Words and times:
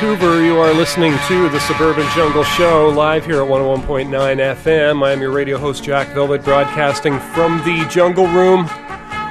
Vancouver. 0.00 0.42
You 0.42 0.58
are 0.58 0.72
listening 0.72 1.12
to 1.28 1.50
the 1.50 1.60
Suburban 1.60 2.08
Jungle 2.14 2.42
Show 2.42 2.88
live 2.88 3.26
here 3.26 3.42
at 3.42 3.48
101.9 3.48 4.08
FM. 4.08 5.04
I 5.04 5.12
am 5.12 5.20
your 5.20 5.30
radio 5.30 5.58
host, 5.58 5.84
Jack 5.84 6.08
Velvet, 6.14 6.42
broadcasting 6.42 7.20
from 7.34 7.58
the 7.58 7.86
Jungle 7.90 8.26
Room. 8.28 8.64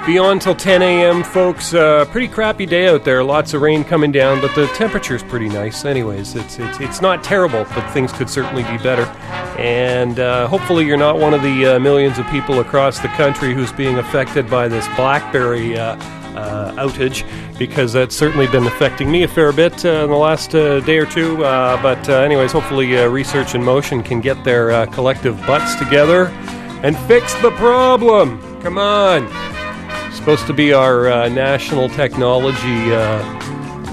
Beyond 0.05 0.43
till 0.43 0.53
10 0.53 0.83
a.m., 0.83 1.23
folks. 1.23 1.73
Uh, 1.73 2.05
pretty 2.11 2.27
crappy 2.27 2.67
day 2.67 2.87
out 2.87 3.03
there. 3.03 3.23
Lots 3.23 3.55
of 3.55 3.63
rain 3.63 3.83
coming 3.83 4.11
down, 4.11 4.41
but 4.41 4.53
the 4.53 4.67
temperature's 4.75 5.23
pretty 5.23 5.49
nice. 5.49 5.85
Anyways, 5.85 6.35
it's 6.35 6.59
it's 6.59 6.79
it's 6.79 7.01
not 7.01 7.23
terrible, 7.23 7.65
but 7.73 7.89
things 7.91 8.11
could 8.11 8.29
certainly 8.29 8.61
be 8.63 8.77
better. 8.77 9.05
And 9.59 10.19
uh, 10.19 10.47
hopefully, 10.47 10.85
you're 10.85 10.97
not 10.97 11.17
one 11.17 11.33
of 11.33 11.41
the 11.41 11.65
uh, 11.65 11.79
millions 11.79 12.19
of 12.19 12.27
people 12.27 12.59
across 12.59 12.99
the 12.99 13.07
country 13.09 13.55
who's 13.55 13.71
being 13.71 13.97
affected 13.97 14.47
by 14.47 14.67
this 14.67 14.85
BlackBerry. 14.89 15.79
Uh, 15.79 15.95
uh, 16.35 16.71
outage 16.73 17.23
because 17.59 17.93
that's 17.93 18.15
certainly 18.15 18.47
been 18.47 18.65
affecting 18.65 19.11
me 19.11 19.23
a 19.23 19.27
fair 19.27 19.51
bit 19.51 19.85
uh, 19.85 20.05
in 20.05 20.09
the 20.09 20.15
last 20.15 20.55
uh, 20.55 20.79
day 20.79 20.97
or 20.97 21.05
two. 21.05 21.43
Uh, 21.43 21.79
but, 21.81 22.09
uh, 22.09 22.13
anyways, 22.13 22.53
hopefully, 22.53 22.97
uh, 22.97 23.07
Research 23.07 23.53
in 23.53 23.61
Motion 23.61 24.01
can 24.01 24.21
get 24.21 24.41
their 24.45 24.87
collective 24.87 25.37
butts 25.45 25.75
together 25.75 26.27
and 26.83 26.97
fix 26.99 27.35
the 27.41 27.51
problem. 27.51 28.39
Come 28.61 28.77
on. 28.77 29.27
Supposed 30.13 30.47
to 30.47 30.53
be 30.53 30.73
our 30.73 31.29
national 31.29 31.89
technology 31.89 32.89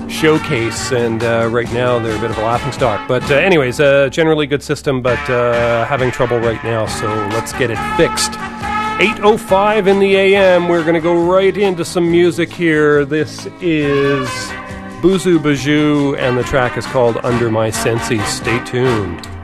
showcase, 0.08 0.92
and 0.92 1.22
right 1.52 1.70
now 1.72 1.98
they're 1.98 2.16
a 2.16 2.20
bit 2.20 2.30
of 2.30 2.38
a 2.38 2.42
laughing 2.42 2.72
stock. 2.72 3.06
But, 3.08 3.28
anyways, 3.30 3.80
a 3.80 4.08
generally 4.08 4.46
good 4.46 4.62
system, 4.62 5.02
but 5.02 5.18
having 5.88 6.10
trouble 6.10 6.38
right 6.38 6.62
now, 6.64 6.86
so 6.86 7.06
let's 7.32 7.52
get 7.52 7.70
it 7.70 7.78
fixed. 7.96 8.32
8.05 8.96 9.88
in 9.88 9.98
the 9.98 10.16
AM. 10.16 10.68
We're 10.68 10.80
going 10.80 10.94
to 10.94 11.02
go 11.02 11.28
right 11.30 11.54
into 11.54 11.84
some 11.84 12.10
music 12.10 12.50
here. 12.50 13.04
This 13.04 13.44
is 13.60 14.26
Boozoo 15.02 15.38
Bajou, 15.38 16.16
and 16.18 16.38
the 16.38 16.42
track 16.44 16.78
is 16.78 16.86
called 16.86 17.18
Under 17.22 17.50
My 17.50 17.68
Senses. 17.68 18.26
Stay 18.26 18.58
tuned. 18.64 19.35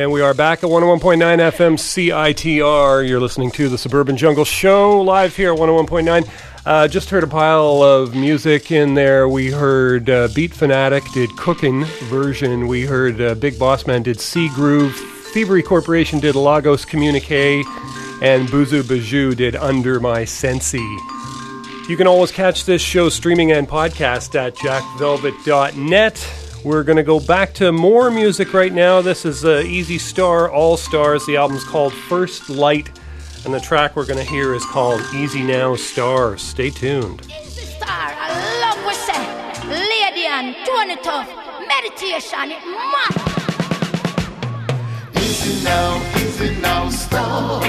And 0.00 0.10
we 0.10 0.22
are 0.22 0.32
back 0.32 0.64
at 0.64 0.70
101.9 0.70 1.18
FM 1.18 1.74
CITR. 1.76 3.06
You're 3.06 3.20
listening 3.20 3.50
to 3.50 3.68
the 3.68 3.76
Suburban 3.76 4.16
Jungle 4.16 4.46
Show 4.46 5.02
live 5.02 5.36
here 5.36 5.52
at 5.52 5.58
101.9. 5.58 6.26
Uh, 6.64 6.88
just 6.88 7.10
heard 7.10 7.22
a 7.22 7.26
pile 7.26 7.82
of 7.82 8.14
music 8.14 8.72
in 8.72 8.94
there. 8.94 9.28
We 9.28 9.50
heard 9.50 10.08
uh, 10.08 10.28
Beat 10.34 10.54
Fanatic 10.54 11.04
did 11.12 11.28
Cooking 11.36 11.84
version. 12.08 12.66
We 12.66 12.86
heard 12.86 13.20
uh, 13.20 13.34
Big 13.34 13.58
Boss 13.58 13.86
Man 13.86 14.02
did 14.02 14.18
Sea 14.22 14.48
Groove. 14.54 14.96
Thievery 15.34 15.62
Corporation 15.62 16.18
did 16.18 16.34
Lagos 16.34 16.86
Communique. 16.86 17.62
And 18.22 18.48
Boozoo 18.48 18.82
Bajou 18.82 19.36
did 19.36 19.54
Under 19.54 20.00
My 20.00 20.24
Sensi. 20.24 20.78
You 21.90 21.96
can 21.98 22.06
always 22.06 22.32
catch 22.32 22.64
this 22.64 22.80
show 22.80 23.10
streaming 23.10 23.52
and 23.52 23.68
podcast 23.68 24.34
at 24.34 24.54
jackvelvet.net. 24.56 26.39
We're 26.62 26.84
going 26.84 26.96
to 26.96 27.02
go 27.02 27.20
back 27.20 27.54
to 27.54 27.72
more 27.72 28.10
music 28.10 28.52
right 28.52 28.72
now. 28.72 29.00
This 29.00 29.24
is 29.24 29.46
uh, 29.46 29.62
Easy 29.64 29.96
Star 29.96 30.50
All 30.50 30.76
Stars. 30.76 31.24
The 31.24 31.36
album's 31.36 31.64
called 31.64 31.94
First 31.94 32.50
Light, 32.50 32.90
and 33.46 33.54
the 33.54 33.60
track 33.60 33.96
we're 33.96 34.04
going 34.04 34.22
to 34.22 34.30
hear 34.30 34.52
is 34.54 34.64
called 34.66 35.00
Easy 35.14 35.42
Now 35.42 35.74
Stars. 35.74 36.42
Stay 36.42 36.68
tuned. 36.68 37.22
Easy 37.22 37.64
Star, 37.64 37.88
I 37.88 38.60
love 38.60 38.84
what 38.84 38.94
say. 38.94 39.68
Lady 39.68 40.26
and 40.26 40.54
doing 40.66 40.90
it 40.90 41.02
tough. 41.02 41.28
Meditation, 41.66 42.50
it 42.50 42.62
must. 42.66 43.18
Easy 45.16 45.64
now, 45.64 46.02
easy 46.16 46.60
now, 46.60 46.90
star. 46.90 47.62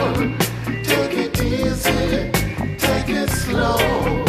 Take 0.83 1.13
it 1.13 1.41
easy, 1.41 2.29
take 2.77 3.07
it 3.07 3.29
slow. 3.29 4.20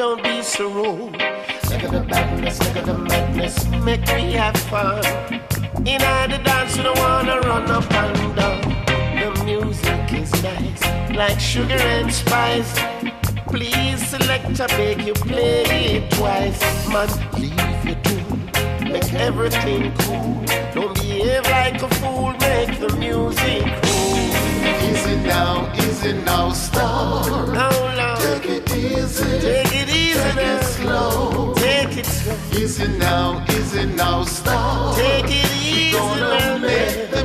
Don't 0.00 0.22
be 0.22 0.40
so 0.40 0.66
rude. 0.70 1.12
Look 1.12 1.82
at 1.84 1.90
the 1.90 2.06
badness, 2.08 2.58
look 2.60 2.76
at 2.76 2.86
the 2.86 2.96
madness. 2.96 3.68
Make 3.84 4.06
me 4.16 4.32
have 4.32 4.56
fun. 4.56 5.04
In 5.86 6.00
the 6.30 6.40
dance, 6.42 6.74
you 6.74 6.84
don't 6.84 6.98
wanna 6.98 7.38
run 7.40 7.70
up 7.70 7.92
and 7.92 8.34
down. 8.34 8.62
The 9.20 9.44
music 9.44 10.10
is 10.14 10.32
nice, 10.42 10.82
like 11.14 11.38
sugar 11.38 11.82
and 11.98 12.10
spice. 12.10 12.72
Please 13.48 14.00
select 14.08 14.58
a 14.58 14.68
beg 14.68 15.02
you 15.02 15.12
play 15.12 15.64
it 15.96 16.10
twice. 16.12 16.58
Man, 16.88 17.10
leave 17.38 17.84
your 17.84 18.00
tune, 18.06 18.40
make 18.90 19.12
everything 19.12 19.92
cool. 19.98 20.42
Don't 20.74 20.94
behave 20.94 21.44
like 21.44 21.82
a 21.82 21.90
fool, 21.96 22.32
make 22.40 22.72
the 22.80 22.90
music 22.96 23.64
cool. 23.82 24.09
Now, 25.30 25.72
easy 25.76 26.12
now, 26.12 26.50
star. 26.50 27.22
How 27.54 27.70
long? 27.98 28.18
Take 28.20 28.46
it 28.56 28.74
easy, 28.74 29.38
take 29.38 29.74
it 29.82 29.88
easy 29.88 30.20
take 30.20 30.34
now. 30.34 30.58
It 30.58 30.64
slow. 30.64 31.54
Take 31.54 31.96
it 31.98 32.06
slow. 32.06 32.36
Easy 32.60 32.88
now, 32.98 33.44
easy 33.48 33.86
now, 33.86 34.24
star. 34.24 34.96
Take 34.96 35.26
it 35.26 35.52
easy 35.62 35.92
Gonna 35.92 36.20
now, 36.20 36.58
make 36.58 37.10
the 37.14 37.24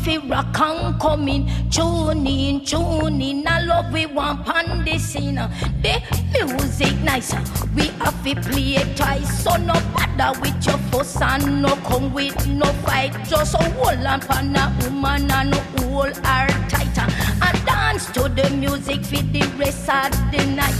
in, 0.00 0.20
feel 0.20 0.28
rock 0.28 0.60
and 0.60 1.00
coming. 1.00 1.50
Tune 1.70 2.26
in, 2.26 2.64
tune 2.64 3.20
in, 3.20 3.46
I 3.46 3.60
love 3.62 3.92
we 3.92 4.06
want 4.06 4.44
pan 4.46 4.84
the 4.84 4.98
scene. 4.98 5.36
The 5.82 6.02
music 6.32 6.98
nice, 7.02 7.32
we 7.74 7.86
have 7.98 8.24
to 8.24 8.34
play 8.50 8.76
it 8.76 8.96
twice. 8.96 9.42
So 9.42 9.56
no 9.56 9.74
bother 9.94 10.38
with 10.40 10.66
your 10.66 10.78
fuss 10.90 11.20
and 11.20 11.62
no 11.62 11.76
come 11.76 12.12
with 12.12 12.46
no 12.48 12.66
fight. 12.84 13.12
Just 13.28 13.56
hold 13.56 14.06
on 14.06 14.20
pan 14.20 14.56
a 14.56 14.74
woman 14.84 15.30
and 15.30 15.54
hold 15.54 16.16
her 16.16 16.48
tighter. 16.68 17.06
And 17.42 17.66
dance 17.66 18.06
to 18.12 18.28
the 18.28 18.50
music 18.50 19.04
for 19.04 19.22
the 19.22 19.42
rest 19.58 19.88
of 19.88 20.10
the 20.32 20.44
night. 20.46 20.74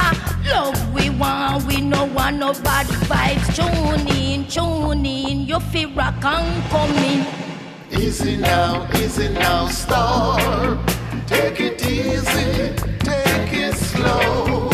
I 0.00 0.14
love 0.50 0.94
we 0.94 1.10
want, 1.10 1.64
we 1.66 1.80
no 1.80 2.04
want 2.06 2.36
no 2.36 2.52
bad 2.52 2.86
vibes. 2.86 3.54
Tune 3.54 4.08
in, 4.16 4.46
tune 4.46 5.06
in, 5.06 5.46
you 5.46 5.60
feel 5.60 5.90
rock 5.92 6.24
and 6.24 6.64
coming. 6.70 7.57
Easy 7.90 8.36
now, 8.36 8.86
easy 8.96 9.28
now, 9.30 9.66
star. 9.68 10.78
Take 11.26 11.60
it 11.60 11.84
easy, 11.86 12.74
take 13.00 13.52
it 13.52 13.74
slow. 13.74 14.70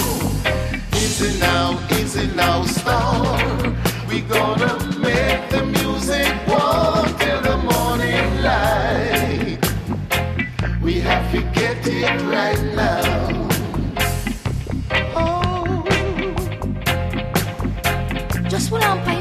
Easy 0.94 1.38
now, 1.38 1.78
easy 1.92 2.26
now, 2.34 2.64
star. 2.64 3.38
We 4.08 4.20
gonna 4.22 4.74
make 4.98 5.48
the 5.50 5.64
music 5.64 6.28
one 6.48 7.06
till 7.18 7.40
the 7.40 7.56
morning 7.70 8.42
light. 8.42 9.58
We 10.82 11.00
have 11.00 11.30
to 11.32 11.42
get 11.58 11.86
it 11.86 12.20
right 12.22 12.62
now. 12.74 13.48
Oh, 15.16 15.84
Just 18.48 18.70
put 18.70 18.84
on 18.84 19.13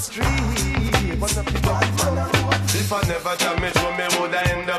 street. 0.00 0.26
If 2.72 2.92
I 2.92 3.00
never 3.06 3.36
damage 3.36 3.76
what 3.76 3.98
me 3.98 4.06
would 4.20 4.34
I 4.34 4.42
end 4.50 4.69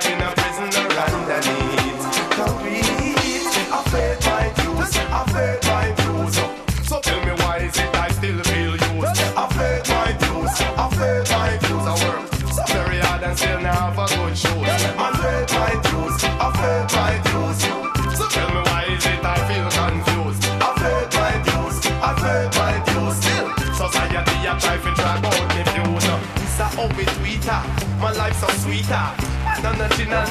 sweeter. 28.92 29.32
And 29.64 29.82
a 29.82 29.88
Gina, 29.96 30.22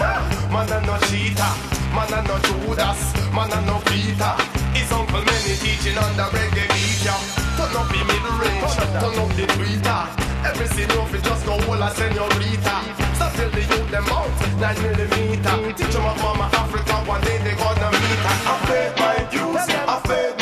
man 0.53 0.73
a 0.73 0.81
no 0.87 0.97
cheater, 1.09 1.53
man 1.95 2.13
a 2.13 2.21
no 2.27 2.37
Judas, 2.45 3.01
man 3.33 3.53
a 3.53 3.61
no 3.67 3.79
Peter. 3.87 4.35
His 4.75 4.91
uncle 4.93 5.23
many 5.25 5.55
teaching 5.57 5.99
on 5.99 6.17
the 6.17 6.25
reggae 6.35 6.67
beat, 6.69 7.05
yeah. 7.05 7.21
Turn 7.57 7.77
up 7.77 7.89
the 7.89 8.01
middle 8.05 8.37
range, 8.39 8.75
turn 8.77 9.19
up 9.19 9.31
the 9.37 9.47
tweeter. 9.55 10.01
Everything 10.45 10.91
off 10.99 11.15
it 11.15 11.23
just 11.23 11.47
go 11.47 11.53
all 11.53 11.83
a 11.83 11.91
senorita. 11.95 12.75
Stop 13.15 13.33
till 13.35 13.51
the 13.51 13.61
youth 13.61 13.91
them 13.91 14.09
out, 14.09 14.31
nine 14.59 14.83
millimeter. 14.83 15.73
Teach 15.77 15.95
them 15.95 16.05
of 16.05 16.17
mama 16.23 16.51
Africa, 16.53 16.95
one 17.07 17.21
day 17.23 17.39
they 17.39 17.55
gonna 17.55 17.91
meet 17.93 18.21
her. 18.27 18.37
I 18.51 18.55
paid 18.67 18.93
my 18.99 19.17
dues, 19.31 19.69
I 19.69 20.01
paid 20.07 20.40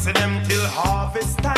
See 0.00 0.12
them 0.12 0.42
till 0.46 0.66
harvest 0.66 1.38
time. 1.38 1.55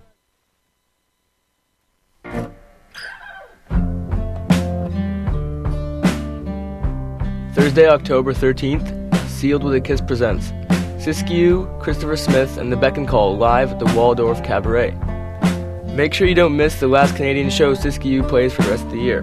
Thursday, 7.73 7.89
October 7.89 8.35
13th, 8.35 9.29
Sealed 9.29 9.65
with 9.65 9.73
a 9.73 9.81
Kiss 9.81 10.03
presents 10.03 10.51
Siskiyou, 11.03 11.81
Christopher 11.81 12.19
Smith, 12.19 12.59
and 12.59 12.71
the 12.71 12.77
Beck 12.77 12.99
and 12.99 13.09
Call 13.09 13.39
live 13.39 13.73
at 13.73 13.79
the 13.79 13.91
Waldorf 13.97 14.45
Cabaret. 14.45 14.91
Make 15.95 16.13
sure 16.13 16.27
you 16.27 16.35
don't 16.35 16.55
miss 16.55 16.81
the 16.81 16.87
last 16.87 17.17
Canadian 17.17 17.49
show 17.49 17.75
Siskiyou 17.75 18.29
plays 18.29 18.53
for 18.53 18.61
the 18.61 18.73
rest 18.73 18.85
of 18.85 18.91
the 18.91 18.99
year. 18.99 19.23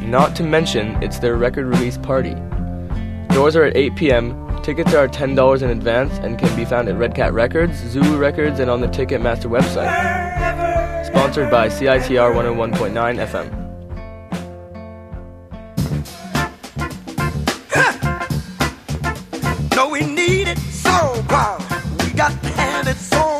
Not 0.00 0.34
to 0.36 0.42
mention, 0.42 1.02
it's 1.02 1.18
their 1.18 1.36
record 1.36 1.66
release 1.66 1.98
party. 1.98 2.34
Doors 3.34 3.56
are 3.56 3.64
at 3.64 3.76
8 3.76 3.94
p.m., 3.94 4.62
tickets 4.62 4.94
are 4.94 5.06
$10 5.06 5.60
in 5.60 5.68
advance 5.68 6.16
and 6.20 6.38
can 6.38 6.56
be 6.56 6.64
found 6.64 6.88
at 6.88 6.96
Red 6.96 7.14
Cat 7.14 7.34
Records, 7.34 7.76
Zulu 7.76 8.16
Records, 8.16 8.58
and 8.58 8.70
on 8.70 8.80
the 8.80 8.88
Ticketmaster 8.88 9.50
website. 9.50 11.04
Sponsored 11.04 11.50
by 11.50 11.68
CITR 11.68 12.32
101.9 12.34 13.26
FM. 13.26 13.65
No, 19.76 19.90
we 19.90 20.00
need 20.00 20.48
it 20.48 20.56
so 20.56 21.22
bad. 21.28 21.60
We 22.02 22.08
got 22.12 22.32
to 22.42 22.48
have 22.48 22.88
it 22.88 22.96
so 22.96 23.35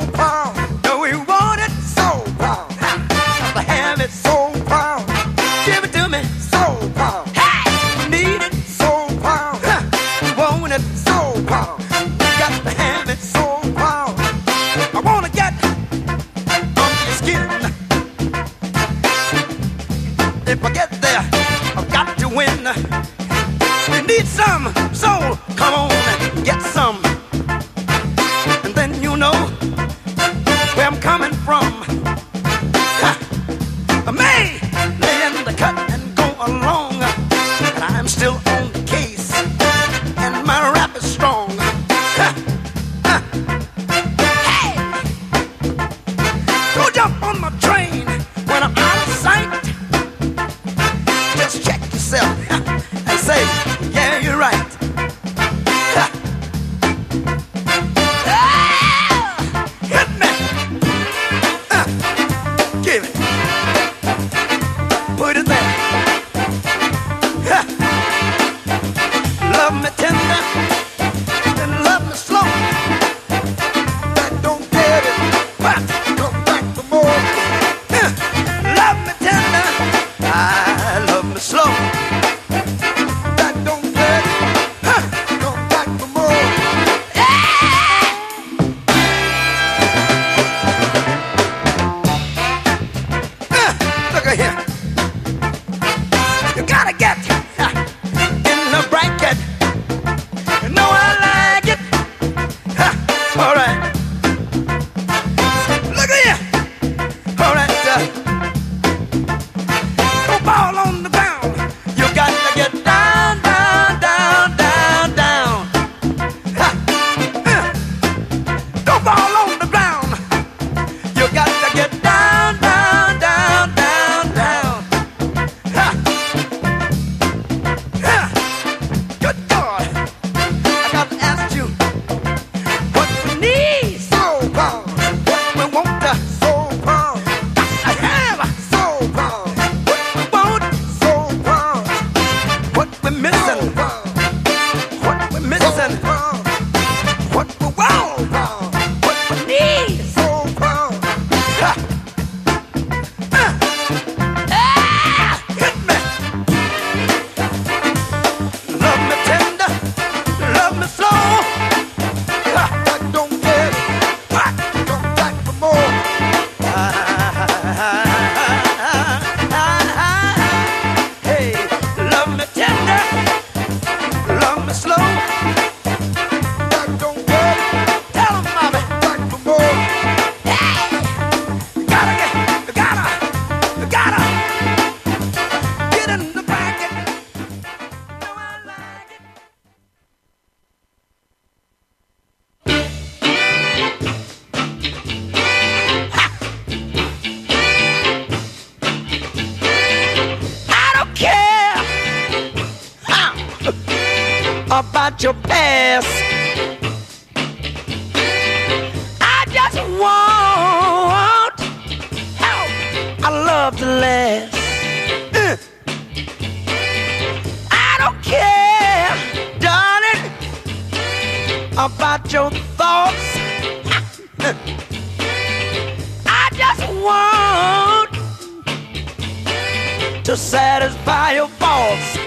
to 230.27 230.37
satisfy 230.37 231.35
your 231.35 231.49
boss. 231.61 232.19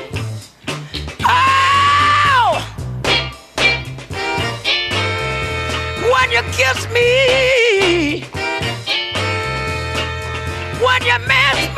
Oh! 1.21 2.55
When 6.09 6.31
you 6.31 6.41
kiss 6.53 6.87
me, 6.93 8.21
when 10.79 11.03
you 11.03 11.19
miss 11.27 11.68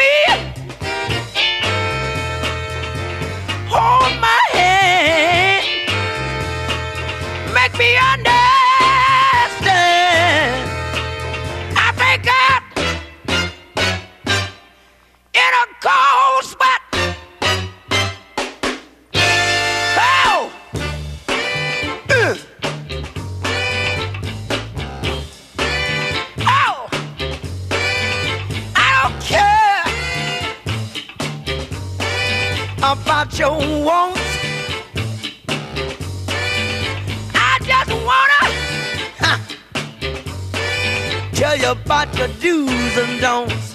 do's 42.93 43.09
and 43.09 43.21
don'ts. 43.21 43.70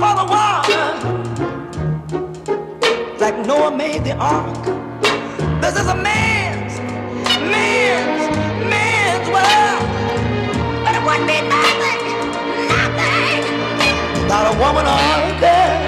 For 0.00 0.14
the 0.16 0.24
water 0.24 0.84
like 3.20 3.36
Noah 3.46 3.76
made 3.76 4.02
the 4.02 4.14
ark. 4.16 4.64
This 5.60 5.74
is 5.78 5.86
a 5.88 5.94
man's, 5.94 6.78
man's, 7.52 8.22
man's 8.72 9.28
world. 9.28 9.84
But 10.84 10.92
it 10.96 11.02
wouldn't 11.04 11.28
be 11.28 11.38
nothing, 11.56 12.00
nothing 12.72 13.42
without 14.22 14.46
a 14.52 14.56
woman 14.62 14.86
or 14.94 14.98
a 14.98 15.36
girl. 15.44 15.78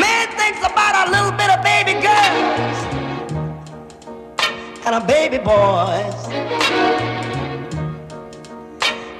Man 0.00 0.26
thinks 0.40 0.60
about 0.60 1.06
a 1.06 1.10
little 1.10 1.32
bit 1.32 1.50
of 1.50 1.62
baby 1.62 2.00
girls 2.00 2.49
and 4.94 5.06
baby 5.06 5.38
boys. 5.38 6.28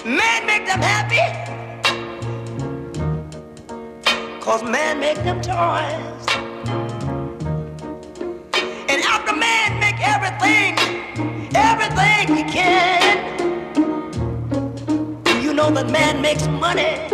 Man 0.04 0.46
make 0.46 0.66
them 0.66 0.80
happy. 0.80 1.20
Cause 4.40 4.62
man 4.64 4.98
make 4.98 5.18
them 5.18 5.40
toys. 5.40 6.26
And 8.88 9.02
after 9.04 9.36
man 9.36 9.78
make 9.78 10.00
everything, 10.00 10.76
everything 11.54 12.36
he 12.36 12.42
can. 12.50 13.18
You 15.42 15.54
know 15.54 15.70
that 15.70 15.90
man 15.90 16.20
makes 16.20 16.46
money 16.48 17.08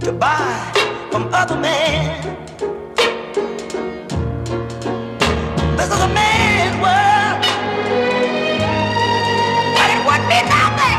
to 0.00 0.12
buy 0.12 0.72
from 1.10 1.32
other 1.32 1.56
men? 1.56 2.36
This 5.76 5.90
is 5.90 6.00
a 6.00 6.08
man's 6.08 6.35
world. 6.82 7.40
But 9.76 9.88
it 9.94 10.00
would 10.08 10.24
be 10.32 10.40
nothing, 10.56 10.98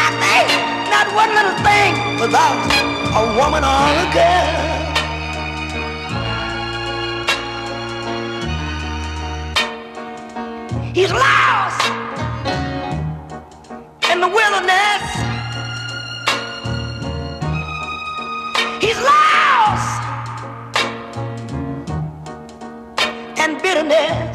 nothing, 0.00 0.46
not 0.92 1.06
one 1.22 1.30
little 1.38 1.58
thing 1.66 1.92
without 2.22 2.58
a 3.20 3.24
woman 3.38 3.62
or 3.64 3.84
a 4.04 4.08
girl. 4.12 4.68
He's 10.94 11.12
lost 11.12 11.82
in 14.10 14.20
the 14.20 14.28
wilderness. 14.28 15.04
He's 18.80 18.98
lost 18.98 20.02
and 23.38 23.62
bitterness. 23.62 24.27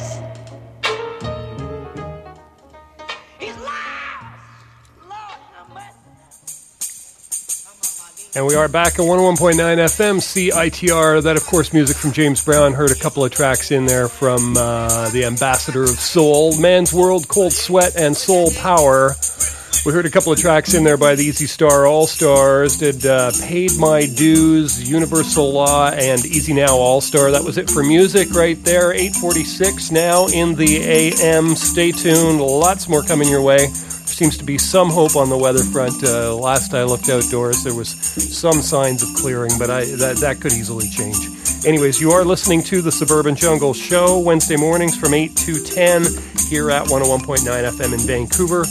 And 8.36 8.48
we 8.48 8.56
are 8.56 8.68
back 8.68 8.94
at 8.94 9.06
101.9 9.06 9.54
FM 9.58 10.18
CITR. 10.18 11.22
That, 11.22 11.38
of 11.38 11.46
course, 11.46 11.72
music 11.72 11.96
from 11.96 12.12
James 12.12 12.44
Brown. 12.44 12.74
Heard 12.74 12.90
a 12.90 12.96
couple 12.96 13.24
of 13.24 13.32
tracks 13.32 13.70
in 13.70 13.86
there 13.86 14.08
from 14.08 14.58
uh, 14.58 15.10
the 15.12 15.26
ambassador 15.26 15.84
of 15.84 15.90
soul, 15.90 16.60
Man's 16.60 16.92
World, 16.92 17.28
Cold 17.28 17.54
Sweat, 17.54 17.96
and 17.96 18.18
Soul 18.18 18.50
Power. 18.58 19.16
We 19.86 19.92
heard 19.92 20.08
a 20.08 20.10
couple 20.10 20.34
of 20.34 20.40
tracks 20.40 20.74
in 20.74 20.84
there 20.84 20.98
by 20.98 21.14
the 21.14 21.24
Easy 21.24 21.46
Star 21.46 21.86
All 21.86 22.08
Stars. 22.08 22.78
Did 22.78 23.06
uh, 23.06 23.32
Paid 23.40 23.78
My 23.78 24.08
Dues, 24.08 24.90
Universal 24.90 25.54
Law, 25.54 25.90
and 25.90 26.26
Easy 26.26 26.54
Now 26.54 26.76
All 26.76 27.02
Star. 27.02 27.30
That 27.30 27.44
was 27.44 27.60
it 27.60 27.70
for 27.70 27.84
music 27.84 28.32
right 28.32 28.58
there. 28.64 28.94
846 28.94 29.92
now 29.92 30.26
in 30.26 30.56
the 30.56 30.82
AM. 30.82 31.50
Stay 31.50 31.92
tuned. 31.92 32.42
Lots 32.42 32.90
more 32.90 33.04
coming 33.04 33.30
your 33.30 33.44
way. 33.44 33.68
Seems 34.14 34.38
to 34.38 34.44
be 34.44 34.60
some 34.60 34.92
hope 34.92 35.16
on 35.16 35.30
the 35.30 35.38
weather 35.38 35.64
front. 35.64 36.04
Uh, 36.04 36.36
last 36.36 36.76
I 36.76 36.84
looked 36.84 37.10
outdoors, 37.10 37.64
there 37.64 37.74
was 37.74 37.90
some 37.90 38.62
signs 38.62 39.02
of 39.02 39.10
clearing, 39.16 39.52
but 39.58 39.72
I, 39.72 39.86
that, 39.86 40.18
that 40.18 40.40
could 40.40 40.54
easily 40.54 40.88
change. 40.88 41.18
Anyways, 41.66 42.00
you 42.00 42.12
are 42.12 42.24
listening 42.24 42.62
to 42.66 42.84
the 42.84 42.92
Suburban 42.92 43.36
Jungle 43.36 43.74
Show 43.74 44.20
Wednesday 44.20 44.56
mornings 44.56 44.96
from 44.96 45.16
8 45.16 45.36
to 45.38 45.64
10 45.66 46.04
here 46.48 46.70
at 46.70 46.86
101.9 46.88 47.42
FM 47.42 47.94
in 47.94 48.00
Vancouver. 48.06 48.66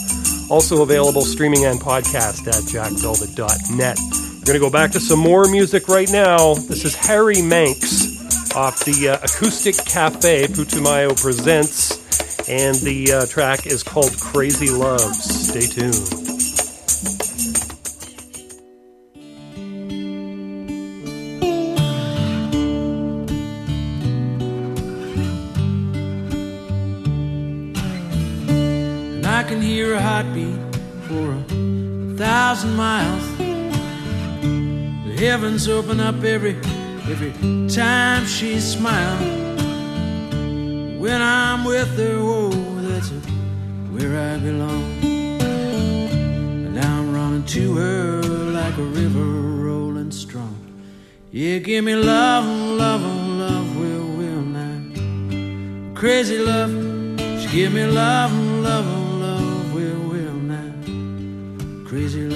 Also 0.49 0.83
available 0.83 1.23
streaming 1.23 1.65
and 1.65 1.81
podcast 1.81 2.47
at 2.47 2.63
jackvelvet.net. 2.71 3.99
We're 3.99 4.45
going 4.45 4.55
to 4.55 4.61
go 4.61 4.71
back 4.71 4.93
to 4.93 5.01
some 5.01 5.19
more 5.19 5.49
music 5.49 5.89
right 5.89 6.09
now. 6.13 6.55
This 6.55 6.85
is 6.85 6.95
Harry 6.95 7.43
Manx 7.43 8.55
off 8.55 8.85
the 8.85 9.09
uh, 9.09 9.17
Acoustic 9.25 9.75
Cafe 9.87 10.47
Putumayo 10.47 11.21
Presents. 11.21 12.02
And 12.49 12.77
the 12.77 13.13
uh, 13.13 13.27
track 13.27 13.67
is 13.67 13.83
called 13.83 14.19
Crazy 14.19 14.71
Loves. 14.71 15.49
Stay 15.49 15.67
tuned. 15.67 15.95
And 28.49 29.27
I 29.27 29.43
can 29.45 29.61
hear 29.61 29.95
a 29.95 30.01
heartbeat 30.01 30.59
for 31.07 31.33
a 31.33 32.17
thousand 32.17 32.75
miles. 32.75 33.37
The 35.07 35.17
heavens 35.17 35.69
open 35.69 36.01
up 36.01 36.23
every 36.25 36.57
every 37.09 37.33
time 37.69 38.27
she 38.27 38.59
smiles. 38.59 39.42
When 41.03 41.21
I'm 41.21 41.65
with 41.65 41.97
her, 41.97 42.17
oh, 42.21 42.51
that's 42.81 43.09
where 43.91 44.35
I 44.35 44.39
belong. 44.39 44.85
And 45.03 46.75
now 46.77 47.01
I'm 47.01 47.13
running 47.13 47.45
to 47.45 47.75
her 47.75 48.23
like 48.23 48.79
a 48.79 48.85
river 48.85 49.25
rolling 49.67 50.13
strong. 50.13 50.57
Yeah, 51.33 51.59
give 51.59 51.85
me 51.85 51.97
love, 51.97 52.47
love, 52.47 53.03
love, 53.03 53.77
will, 53.77 54.07
will 54.17 54.43
now. 54.43 55.95
Crazy 55.97 56.39
love, 56.39 56.71
she 57.41 57.49
give 57.49 57.73
me 57.73 57.85
love, 57.85 58.33
love, 58.63 58.87
love, 59.21 59.75
will, 59.75 60.03
will 60.09 60.35
now. 60.35 61.85
Crazy 61.85 62.29
love. 62.29 62.32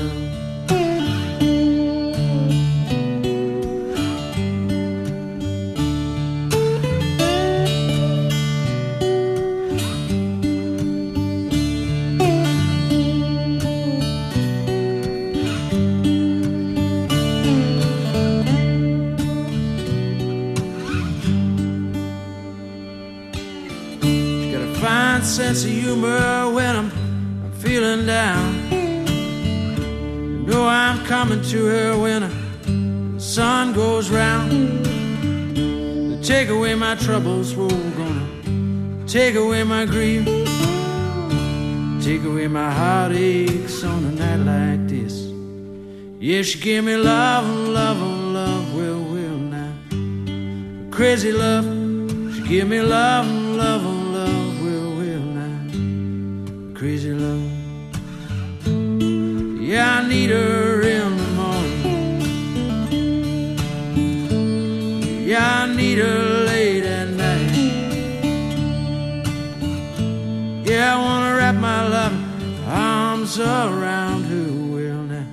Humor 25.87 26.51
when 26.51 26.74
I'm, 26.74 26.91
I'm 27.45 27.53
feeling 27.53 28.07
down. 28.07 28.55
You 28.72 30.47
know 30.51 30.66
I'm 30.66 31.05
coming 31.07 31.43
to 31.43 31.66
her 31.66 31.97
when 31.97 32.22
the 32.22 33.20
sun 33.20 33.72
goes 33.72 34.11
round. 34.11 34.51
To 35.55 36.20
take 36.22 36.49
away 36.49 36.74
my 36.74 36.97
troubles, 36.97 37.55
we're 37.55 37.68
gonna 38.01 39.07
take 39.07 39.37
away 39.37 39.62
my 39.62 39.84
grief. 39.87 40.24
Take 42.03 42.24
away 42.24 42.49
my 42.49 42.70
heartaches 42.70 43.84
on 43.84 44.05
a 44.11 44.12
night 44.22 44.43
like 44.53 44.89
this. 44.89 45.14
Yeah, 46.18 46.43
she 46.43 46.59
give 46.59 46.84
me 46.84 46.97
love, 46.97 47.45
and 47.45 47.74
love, 47.74 47.99
and 48.03 48.34
love, 48.34 48.74
will, 48.74 49.03
will 49.12 49.39
now. 49.57 49.72
Crazy 50.91 51.30
love, 51.30 51.64
she 52.34 52.43
give 52.43 52.68
me 52.68 52.80
love, 52.80 53.26
love, 53.62 53.82
love, 53.84 53.84
now. 53.84 53.95
Crazy 56.87 57.11
love. 57.12 57.51
Yeah, 59.61 59.99
I 59.99 60.09
need 60.09 60.30
her 60.30 60.82
in 60.82 61.16
the 61.16 61.28
morning. 61.41 62.20
Yeah, 65.26 65.62
I 65.62 65.66
need 65.74 65.99
her 65.99 66.45
late 66.47 66.84
at 66.84 67.09
night. 67.09 67.57
Yeah, 70.64 70.95
I 70.95 70.99
wanna 71.05 71.34
wrap 71.34 71.57
my 71.57 71.89
loving 71.89 72.24
arms 72.68 73.41
around 73.41 74.22
her, 74.30 74.53
will 74.72 75.03
now. 75.14 75.26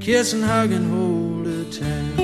Kiss 0.00 0.32
and 0.32 0.42
hug 0.42 0.72
and 0.72 0.90
hold 0.90 1.46
her 1.46 1.64
tight. 1.70 2.21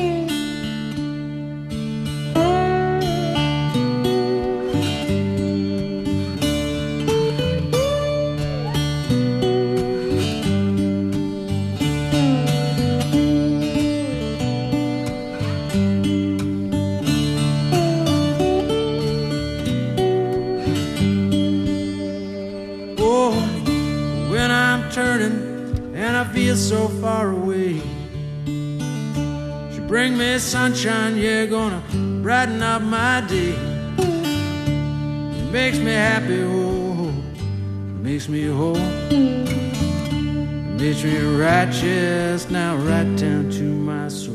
Bring 30.09 30.19
me 30.19 30.39
sunshine, 30.39 31.17
you're 31.17 31.47
gonna 31.47 31.83
brighten 32.23 32.63
up 32.63 32.83
my 32.83 33.23
day. 33.29 33.55
It 33.99 35.53
makes 35.53 35.79
me 35.79 35.93
happy, 35.93 36.43
oh, 36.45 37.09
it 37.09 38.03
makes 38.03 38.29
me 38.29 38.47
whole. 38.47 38.77
It 38.77 40.81
makes 40.81 41.05
me 41.05 41.19
righteous 41.19 42.51
now, 42.51 42.77
right 42.77 43.17
down 43.17 43.51
to 43.51 43.63
my 43.63 44.09
soul. 44.09 44.35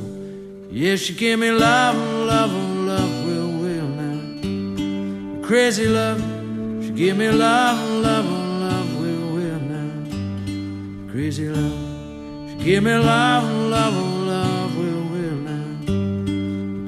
Yeah, 0.70 0.96
she 0.96 1.14
give 1.14 1.40
me 1.40 1.52
love, 1.52 1.96
love, 1.96 2.52
love, 2.52 3.26
will, 3.26 3.52
will 3.62 3.88
now. 3.88 5.48
Crazy 5.48 5.88
love, 5.88 6.20
she 6.84 6.92
give 6.92 7.18
me 7.18 7.30
love, 7.30 7.78
love, 8.02 8.26
love, 8.66 9.00
will, 9.00 9.34
will 9.36 9.60
now. 9.60 9.92
Crazy 11.12 11.50
love, 11.50 11.80
she 12.50 12.56
give 12.64 12.84
me 12.84 12.96
love, 12.96 13.44
love. 13.72 14.13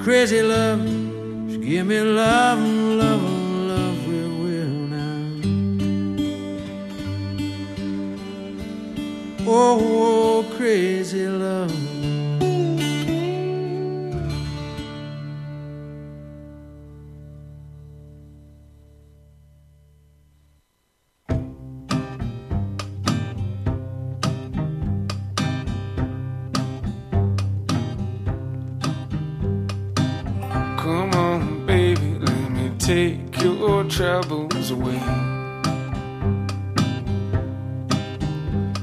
Crazy 0.06 0.44
love, 0.44 0.88
she 1.50 1.58
give 1.58 1.88
me 1.88 2.00
love, 2.00 2.60
and 2.60 3.00
love, 3.00 3.24
and 3.26 3.68
love, 3.68 4.08
will, 4.08 4.38
will 4.44 4.70
now. 4.94 5.24
Oh, 9.48 9.80
oh 9.82 10.44
crazy 10.58 11.28
love. 11.28 11.85
Troubles 33.96 34.72
away. 34.72 35.00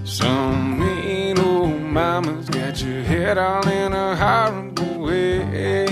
Some 0.04 0.80
mean 0.80 1.38
old 1.38 1.82
mama's 1.82 2.48
got 2.48 2.82
your 2.82 3.02
head 3.02 3.36
all 3.36 3.68
in 3.68 3.92
a 3.92 4.16
horrible 4.16 5.04
way. 5.04 5.86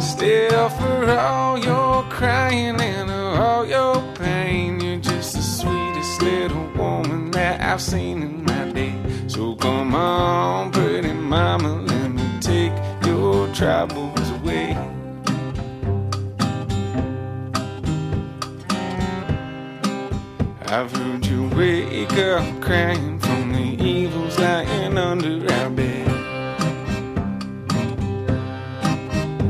Still, 0.00 0.70
for 0.70 1.10
all 1.10 1.58
your 1.58 2.02
crying 2.04 2.80
and 2.80 3.10
all 3.10 3.66
your 3.66 4.02
pain, 4.14 4.80
you're 4.80 5.00
just 5.00 5.34
the 5.34 5.42
sweetest 5.42 6.22
little 6.22 6.66
woman 6.78 7.30
that 7.32 7.60
I've 7.60 7.82
seen 7.82 8.22
in 8.22 8.44
my 8.44 8.72
day. 8.72 8.94
So 9.26 9.54
come 9.56 9.94
on, 9.94 10.72
pretty 10.72 11.12
mama, 11.12 11.74
let 11.82 12.10
me 12.10 12.24
take 12.40 12.72
your 13.04 13.52
troubles 13.52 14.11
I've 20.72 20.90
heard 20.90 21.26
you 21.26 21.48
wake 21.48 22.14
up 22.14 22.62
crying 22.62 23.18
from 23.18 23.52
the 23.52 23.84
evils 23.84 24.38
lying 24.38 24.96
under 24.96 25.52
our 25.52 25.68
bed. 25.68 26.08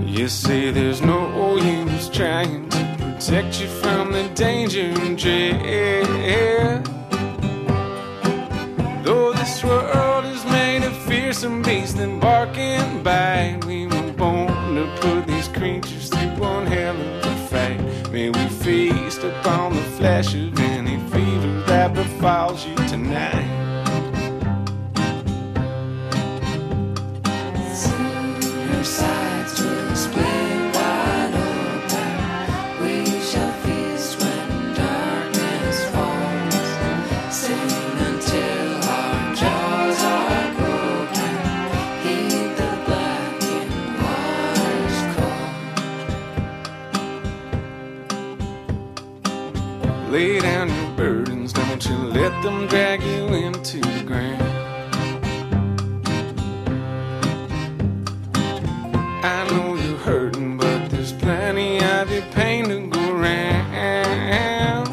You 0.04 0.26
say 0.26 0.72
there's 0.72 1.00
no 1.00 1.58
use 1.58 2.08
trying 2.08 2.68
to 2.70 2.96
protect 2.98 3.60
you 3.60 3.68
from 3.68 4.10
the 4.10 4.28
danger 4.34 4.80
and 4.80 5.16
dread. 5.16 6.84
Though 9.04 9.32
this 9.32 9.62
world 9.62 10.24
is 10.24 10.44
made 10.46 10.82
of 10.82 10.96
fearsome 11.04 11.62
beasts 11.62 11.94
that 11.94 12.20
bark 12.20 12.58
and 12.58 13.04
bite, 13.04 13.64
we 13.64 13.86
were 13.86 14.12
born 14.14 14.74
to 14.74 14.92
put 15.00 15.28
these 15.28 15.46
creatures 15.46 16.08
through 16.08 16.34
one 16.40 16.66
hell 16.66 16.96
of 16.96 17.24
a 17.24 17.36
fight. 17.46 18.10
May 18.10 18.30
we 18.30 18.48
feast 18.48 19.22
upon 19.22 19.76
the 19.76 19.82
flesh 19.82 20.34
of 20.34 20.61
that 21.82 21.94
befiles 21.94 22.64
you 22.64 22.76
tonight. 22.86 23.48
Your 28.70 28.84
sides 28.84 29.52
split 29.98 30.74
wide 30.76 31.34
open. 31.34 32.14
We 32.82 32.94
shall 33.28 33.52
feast 33.62 34.12
when 34.20 34.48
darkness 34.78 35.78
falls. 35.92 36.54
Sing 37.34 37.72
until 38.06 38.70
our 38.98 39.34
jaws 39.34 40.00
are 40.04 40.50
broken. 40.60 41.34
The 42.58 42.70
waters. 44.06 44.96
Lay 50.12 50.32
down 50.38 50.66
your 50.68 50.90
burden 50.96 51.31
things. 51.42 51.52
Don't 51.52 51.84
you 51.86 51.96
let 51.96 52.42
them 52.42 52.66
drag 52.66 53.02
you 53.02 53.26
into 53.34 53.80
the 53.80 54.04
ground. 54.04 54.42
I 59.24 59.46
know 59.50 59.74
you're 59.74 59.98
hurting, 59.98 60.56
but 60.58 60.90
there's 60.90 61.12
plenty 61.12 61.82
of 61.82 62.10
your 62.10 62.22
pain 62.32 62.68
to 62.68 62.86
go 62.88 63.16
around. 63.16 64.88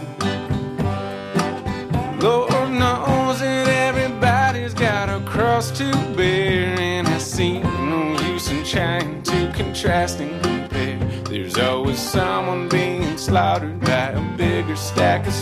Lord 2.22 2.72
knows 2.72 3.40
that 3.40 3.68
everybody's 3.68 4.74
got 4.74 5.10
a 5.10 5.24
cross 5.26 5.72
to 5.78 5.92
bear, 6.16 6.80
and 6.80 7.08
I 7.08 7.18
see 7.18 7.60
no 7.60 8.20
use 8.32 8.50
in 8.52 8.64
trying 8.64 9.24
to 9.24 9.52
contrast 9.56 10.20
and 10.20 10.42
compare. 10.44 11.00
There's 11.24 11.58
always 11.58 12.00
someone 12.00 12.68
being 12.70 13.18
slaughtered 13.18 13.80
by 13.82 14.10
a 14.12 14.38
bigger 14.38 14.76
stack 14.76 15.28
of 15.28 15.34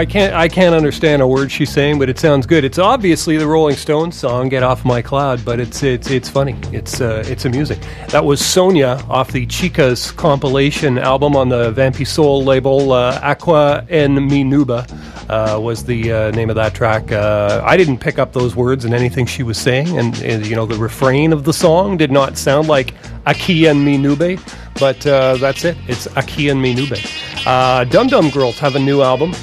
I 0.00 0.06
can't 0.06 0.32
I 0.32 0.48
can't 0.48 0.74
understand 0.74 1.20
a 1.20 1.28
word 1.28 1.52
she's 1.52 1.68
saying, 1.68 1.98
but 1.98 2.08
it 2.08 2.18
sounds 2.18 2.46
good. 2.46 2.64
It's 2.64 2.78
obviously 2.78 3.36
the 3.36 3.46
Rolling 3.46 3.76
Stones 3.76 4.16
song 4.16 4.48
"Get 4.48 4.62
Off 4.62 4.82
My 4.82 5.02
Cloud," 5.02 5.44
but 5.44 5.60
it's 5.60 5.82
it's 5.82 6.10
it's 6.10 6.26
funny. 6.26 6.56
It's 6.72 7.02
uh, 7.02 7.22
it's 7.26 7.44
amusing. 7.44 7.78
That 8.08 8.24
was 8.24 8.42
Sonia 8.42 9.04
off 9.10 9.30
the 9.30 9.44
Chicas 9.46 10.16
compilation 10.16 10.96
album 10.96 11.36
on 11.36 11.50
the 11.50 11.70
Vampisoul 11.72 12.46
label. 12.46 12.92
Uh, 12.92 13.20
Aqua 13.22 13.84
en 13.90 14.16
Minuba 14.16 14.88
uh, 15.28 15.60
was 15.60 15.84
the 15.84 16.10
uh, 16.10 16.30
name 16.30 16.48
of 16.48 16.56
that 16.56 16.72
track. 16.72 17.12
Uh, 17.12 17.60
I 17.62 17.76
didn't 17.76 17.98
pick 17.98 18.18
up 18.18 18.32
those 18.32 18.56
words 18.56 18.86
in 18.86 18.94
anything 18.94 19.26
she 19.26 19.42
was 19.42 19.58
saying, 19.58 19.98
and, 19.98 20.18
and 20.22 20.46
you 20.46 20.56
know 20.56 20.64
the 20.64 20.78
refrain 20.78 21.30
of 21.30 21.44
the 21.44 21.52
song 21.52 21.98
did 21.98 22.10
not 22.10 22.38
sound 22.38 22.68
like 22.68 22.94
Aki 23.26 23.68
en 23.68 23.84
Minube, 23.84 24.40
but 24.80 25.06
uh, 25.06 25.36
that's 25.36 25.66
it. 25.66 25.76
It's 25.88 26.06
Aki 26.16 26.48
en 26.48 26.56
Minube. 26.56 26.98
Uh, 27.46 27.84
Dum 27.84 28.06
Dum 28.06 28.30
Girls 28.30 28.58
have 28.58 28.76
a 28.76 28.80
new 28.80 29.02
album 29.02 29.34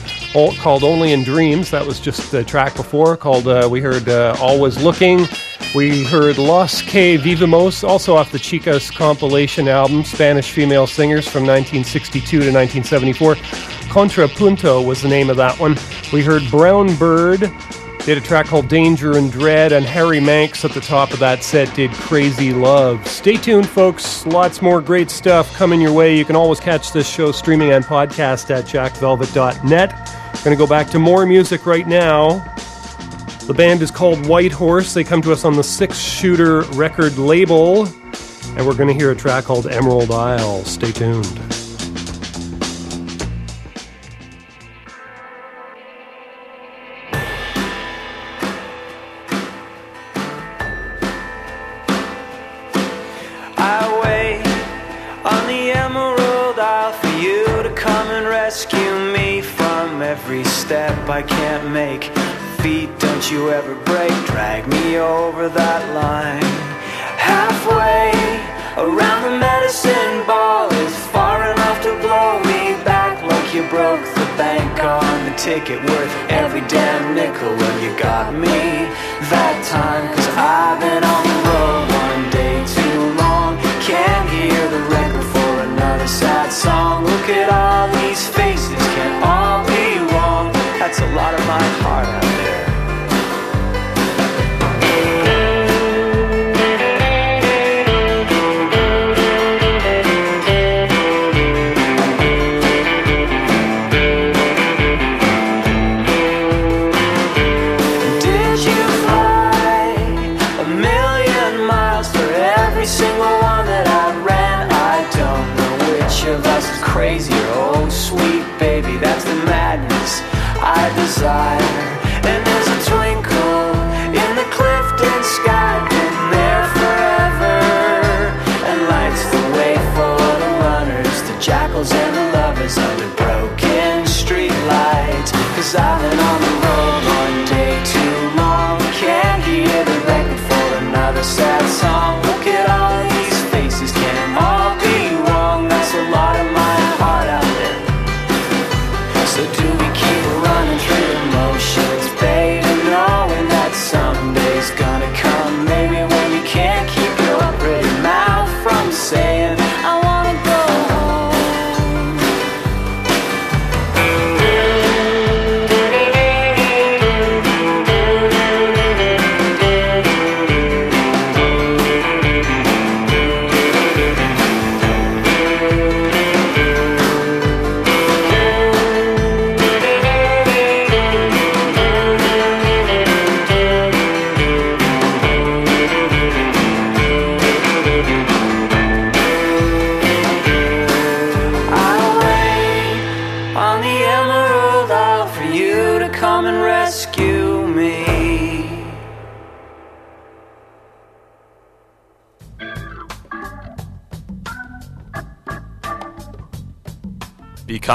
called 0.60 0.84
Only 0.84 1.14
in 1.14 1.24
Dreams. 1.24 1.72
That 1.72 1.86
was 1.86 2.00
just 2.00 2.32
the 2.32 2.44
track 2.44 2.76
before 2.76 3.18
called, 3.18 3.48
uh, 3.48 3.68
we 3.70 3.82
heard 3.82 4.08
uh, 4.08 4.36
Always 4.40 4.82
Looking. 4.82 5.26
We 5.74 6.04
heard 6.06 6.38
Los 6.38 6.82
Que 6.82 7.18
Vivimos, 7.18 7.84
also 7.84 8.16
off 8.16 8.32
the 8.32 8.38
Chicas 8.38 8.94
compilation 8.94 9.68
album, 9.68 10.04
Spanish 10.04 10.52
female 10.52 10.86
singers 10.86 11.28
from 11.28 11.42
1962 11.42 12.22
to 12.22 12.52
1974. 12.52 13.36
Contrapunto 13.90 14.86
was 14.86 15.02
the 15.02 15.10
name 15.10 15.30
of 15.32 15.38
that 15.38 15.60
one. 15.60 15.76
We 16.14 16.22
heard 16.22 16.44
Brown 16.52 16.96
Bird. 16.98 17.42
Had 17.42 18.18
a 18.18 18.22
track 18.22 18.46
called 18.46 18.70
Danger 18.70 19.18
and 19.18 19.30
Dread, 19.30 19.74
and 19.74 19.86
Harry 19.86 20.22
Manx 20.22 20.64
at 20.64 20.72
the 20.72 20.80
top 20.80 21.12
of 21.12 21.20
that 21.20 21.44
set 21.44 21.74
did 21.76 21.92
Crazy 21.92 22.54
Love. 22.54 23.06
Stay 23.06 23.36
tuned, 23.36 23.68
folks. 23.68 24.26
Lots 24.26 24.62
more 24.62 24.82
great 24.82 25.10
stuff 25.10 25.54
coming 25.56 25.82
your 25.82 25.92
way. 25.92 26.16
You 26.16 26.24
can 26.24 26.38
always 26.38 26.60
catch 26.62 26.94
this 26.94 27.10
show 27.10 27.34
streaming 27.34 27.72
and 27.72 27.84
podcast 27.84 28.50
at 28.50 28.66
jackvelvet.net. 28.66 30.07
To 30.44 30.56
go 30.56 30.66
back 30.66 30.90
to 30.92 31.00
more 31.00 31.26
music 31.26 31.66
right 31.66 31.86
now. 31.86 32.40
The 33.48 33.54
band 33.54 33.82
is 33.82 33.92
called 33.92 34.26
Whitehorse. 34.26 34.94
They 34.94 35.04
come 35.04 35.22
to 35.24 35.34
us 35.34 35.44
on 35.44 35.58
the 35.58 35.64
Six 35.64 36.00
Shooter 36.00 36.62
record 36.72 37.18
label, 37.18 37.86
and 37.86 38.66
we're 38.66 38.74
to 38.88 38.94
hear 38.94 39.12
a 39.12 39.16
track 39.16 39.44
called 39.44 39.68
Emerald 39.68 40.10
Isle. 40.10 40.64
Stay 40.64 40.94
tuned. 40.94 41.57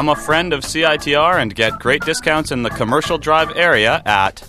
Become 0.02 0.18
a 0.18 0.20
friend 0.20 0.52
of 0.52 0.64
CITR 0.64 1.40
and 1.40 1.54
get 1.54 1.78
great 1.78 2.04
discounts 2.04 2.50
in 2.50 2.64
the 2.64 2.70
commercial 2.70 3.18
drive 3.18 3.56
area 3.56 4.02
at 4.04 4.42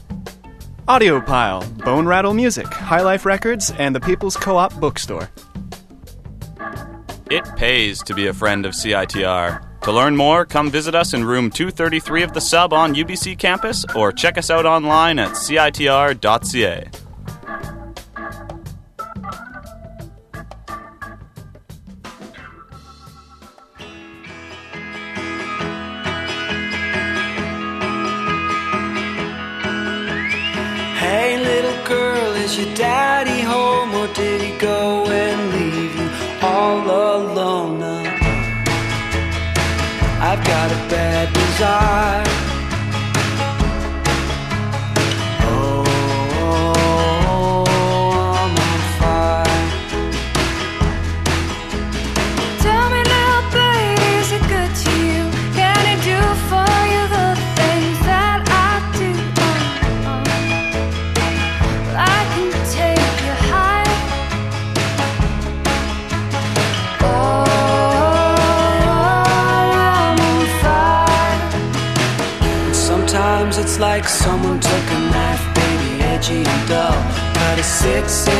Audiopile, 0.87 1.77
Bone 1.85 2.07
Rattle 2.07 2.33
Music, 2.33 2.65
High 2.65 3.03
Life 3.03 3.23
Records, 3.23 3.69
and 3.77 3.95
the 3.95 3.99
People's 3.99 4.35
Co 4.35 4.57
op 4.57 4.73
Bookstore. 4.79 5.29
It 7.29 7.45
pays 7.55 8.01
to 8.01 8.15
be 8.15 8.25
a 8.25 8.33
friend 8.33 8.65
of 8.65 8.73
CITR. 8.73 9.81
To 9.81 9.91
learn 9.91 10.15
more, 10.15 10.43
come 10.43 10.71
visit 10.71 10.95
us 10.95 11.13
in 11.13 11.23
room 11.23 11.51
233 11.51 12.23
of 12.23 12.33
the 12.33 12.41
sub 12.41 12.73
on 12.73 12.95
UBC 12.95 13.37
campus 13.37 13.85
or 13.95 14.11
check 14.11 14.39
us 14.39 14.49
out 14.49 14.65
online 14.65 15.19
at 15.19 15.33
citr.ca. 15.33 16.89
someone 74.23 74.57
took 74.57 74.85
a 74.97 74.99
knife, 75.11 75.45
baby, 75.53 76.01
edgy 76.01 76.43
and 76.45 76.69
dull, 76.69 76.95
cut 77.33 77.59
a 77.59 77.63
six-inch 77.63 78.32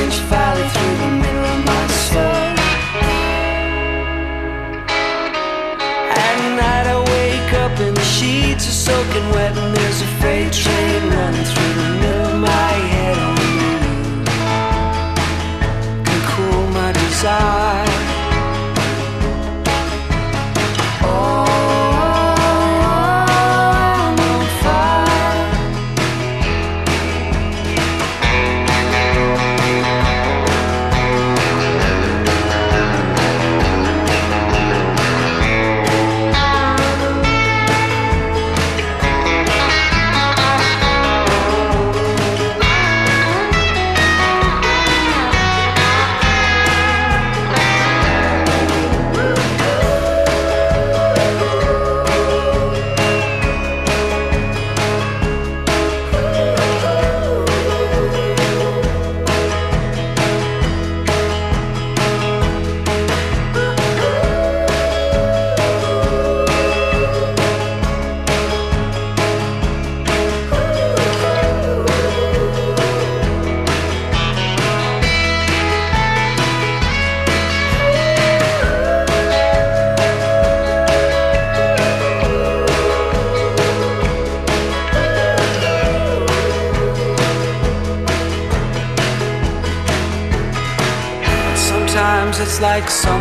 like 92.64 92.90
someone 92.90 93.13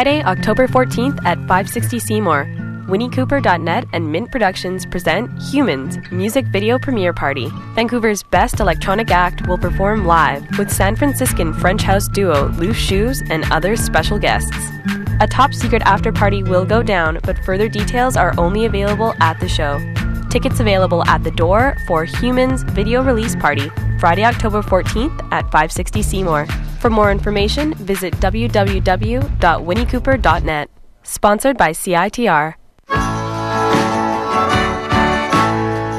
Friday, 0.00 0.22
October 0.22 0.66
14th 0.66 1.18
at 1.26 1.36
560 1.40 1.98
Seymour. 1.98 2.46
WinnieCooper.net 2.88 3.84
and 3.92 4.10
Mint 4.10 4.32
Productions 4.32 4.86
present 4.86 5.30
Humans 5.42 5.98
Music 6.10 6.46
Video 6.46 6.78
Premiere 6.78 7.12
Party. 7.12 7.50
Vancouver's 7.74 8.22
best 8.22 8.60
electronic 8.60 9.10
act 9.10 9.46
will 9.46 9.58
perform 9.58 10.06
live 10.06 10.42
with 10.56 10.70
San 10.72 10.96
Franciscan 10.96 11.52
French 11.52 11.82
house 11.82 12.08
duo 12.08 12.48
Loose 12.52 12.78
Shoes 12.78 13.22
and 13.28 13.44
other 13.52 13.76
special 13.76 14.18
guests. 14.18 14.70
A 15.20 15.26
top 15.26 15.52
secret 15.52 15.82
after 15.82 16.10
party 16.10 16.42
will 16.42 16.64
go 16.64 16.82
down, 16.82 17.18
but 17.24 17.38
further 17.44 17.68
details 17.68 18.16
are 18.16 18.32
only 18.38 18.64
available 18.64 19.12
at 19.20 19.38
the 19.38 19.50
show. 19.50 19.78
Tickets 20.30 20.60
available 20.60 21.04
at 21.08 21.22
the 21.24 21.30
door 21.30 21.76
for 21.86 22.06
Humans 22.06 22.62
Video 22.62 23.02
Release 23.02 23.36
Party, 23.36 23.70
Friday, 23.98 24.24
October 24.24 24.62
14th 24.62 25.30
at 25.30 25.42
560 25.52 26.00
Seymour. 26.00 26.46
For 26.80 26.88
more 26.88 27.12
information, 27.12 27.74
visit 27.74 28.14
www.winniecooper.net. 28.14 30.70
Sponsored 31.02 31.58
by 31.58 31.72
CITR. 31.72 32.54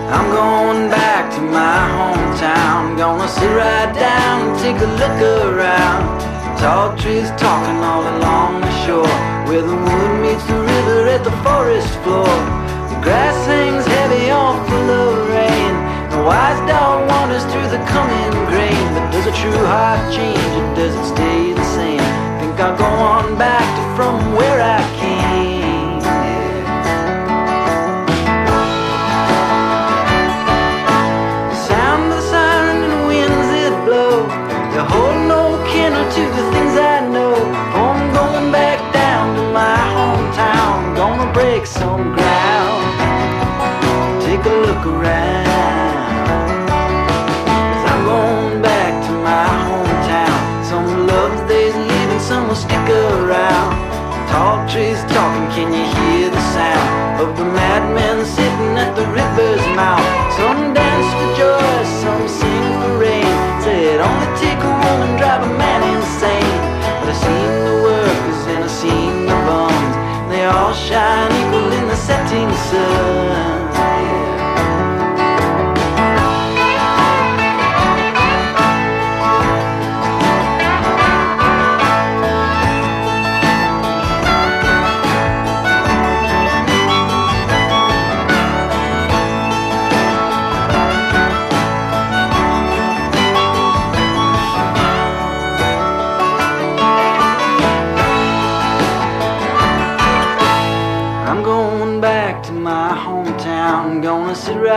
I'm 0.09 0.31
going 0.33 0.89
back 0.89 1.31
to 1.35 1.41
my 1.41 1.87
hometown. 1.93 2.97
Gonna 2.97 3.27
sit 3.27 3.53
right 3.53 3.93
down 3.93 4.49
and 4.49 4.59
take 4.59 4.81
a 4.81 4.87
look 4.97 5.21
around. 5.21 6.19
Tall 6.57 6.97
trees 6.97 7.29
talking 7.37 7.83
all 7.83 8.01
along 8.17 8.61
the 8.61 8.71
shore, 8.83 9.05
where 9.45 9.61
the 9.61 9.75
wood 9.75 10.21
meets 10.25 10.43
the 10.45 10.57
river 10.57 11.07
at 11.09 11.23
the 11.23 11.31
forest 11.45 11.93
floor. 12.01 12.25
The 12.89 12.97
grass 13.05 13.45
hangs 13.45 13.85
heavy 13.85 14.31
full 14.67 14.89
of 14.89 15.29
rain. 15.29 15.75
The 16.09 16.23
wise 16.25 16.57
dog 16.67 17.07
wanders 17.07 17.45
through 17.53 17.69
the 17.69 17.77
coming 17.85 18.33
grain. 18.49 19.00
A 19.31 19.33
true 19.33 19.65
heart 19.65 20.13
change 20.13 20.37
it 20.37 21.05
stay 21.05 21.53
the 21.53 21.63
same? 21.63 21.99
Think 22.39 22.59
I'll 22.59 22.77
go 22.77 22.83
on 22.83 23.37
back 23.37 23.63
to 23.77 23.83
from 23.95 24.35
where 24.35 24.59
I 24.59 24.81
came. 24.99 25.99
The 31.49 31.55
sound 31.69 32.11
of 32.11 32.17
the 32.17 32.21
siren 32.29 32.83
and 32.83 32.91
the 32.91 33.07
winds 33.07 33.47
that 33.55 33.73
blow. 33.85 34.27
They 34.73 34.83
hold 34.93 35.19
no 35.29 35.63
candle 35.71 36.07
to 36.11 36.23
the 36.37 36.51
things 36.51 36.75
I 36.75 37.07
know. 37.07 37.35
Oh, 37.77 37.95
I'm 37.95 38.13
going 38.13 38.51
back 38.51 38.79
down 38.93 39.35
to 39.37 39.43
my 39.53 39.77
hometown. 39.95 40.95
Gonna 40.97 41.31
break 41.31 41.65
some 41.65 42.15
ground. 42.15 42.30
Tall 54.31 54.65
trees 54.65 55.01
talking, 55.11 55.47
can 55.51 55.73
you 55.75 55.83
hear 55.83 56.29
the 56.31 56.43
sound 56.55 57.21
of 57.21 57.37
the 57.37 57.43
madmen 57.43 58.23
sitting 58.25 58.73
at 58.79 58.95
the 58.95 59.05
river's 59.11 59.65
mouth? 59.75 60.07
Some 60.39 60.73
dance 60.73 61.09
for 61.19 61.29
joy, 61.41 61.75
some 61.99 62.23
sing 62.39 62.67
for 62.79 62.97
rain. 62.97 63.27
Said 63.59 63.99
only 63.99 64.29
take 64.39 64.61
a 64.63 64.73
woman, 64.83 65.11
drive 65.19 65.43
a 65.43 65.51
man 65.59 65.81
insane. 65.93 66.59
But 66.99 67.11
I 67.11 67.15
seen 67.25 67.51
the 67.67 67.75
workers 67.83 68.41
and 68.53 68.63
I 68.63 68.71
seen 68.81 69.13
the 69.27 69.37
bums. 69.47 69.95
They 70.31 70.45
all 70.45 70.73
shine 70.73 71.31
equal 71.39 71.69
in 71.79 71.85
the 71.91 71.99
setting 72.07 72.49
sun. 72.71 73.40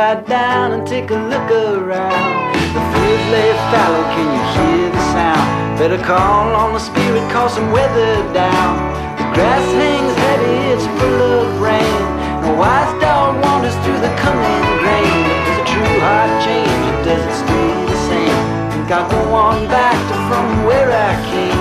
Right 0.05 0.27
down 0.27 0.73
and 0.73 0.87
take 0.87 1.09
a 1.09 1.17
look 1.17 1.49
around. 1.51 2.53
The 2.77 2.83
fields 2.93 3.27
lay 3.33 3.51
fallow, 3.73 4.05
can 4.13 4.29
you 4.37 4.45
hear 4.53 4.91
the 4.93 5.03
sound? 5.17 5.79
Better 5.79 5.97
call 5.97 6.55
on 6.55 6.75
the 6.75 6.79
spirit, 6.79 7.25
call 7.33 7.49
some 7.49 7.73
weather 7.73 8.13
down. 8.35 8.73
The 9.17 9.25
grass 9.33 9.65
hangs 9.81 10.15
heavy, 10.27 10.77
it's 10.77 10.85
full 11.01 11.21
of 11.41 11.59
rain. 11.59 12.01
The 12.45 12.53
wise 12.53 12.93
dog 13.01 13.43
wanders 13.45 13.77
through 13.81 14.01
the 14.05 14.13
coming 14.21 14.65
grain. 14.85 15.21
Does 15.49 15.59
a 15.65 15.67
true 15.73 15.97
heart 16.05 16.33
change 16.45 16.85
or 16.85 16.97
does 17.09 17.25
it 17.25 17.37
stay 17.41 17.73
the 17.89 17.99
same? 18.05 18.39
Think 18.73 18.91
I'll 18.93 19.09
go 19.09 19.33
on 19.33 19.67
back 19.69 19.97
to 20.11 20.15
from 20.29 20.67
where 20.67 20.93
I 20.93 21.13
came. 21.33 21.54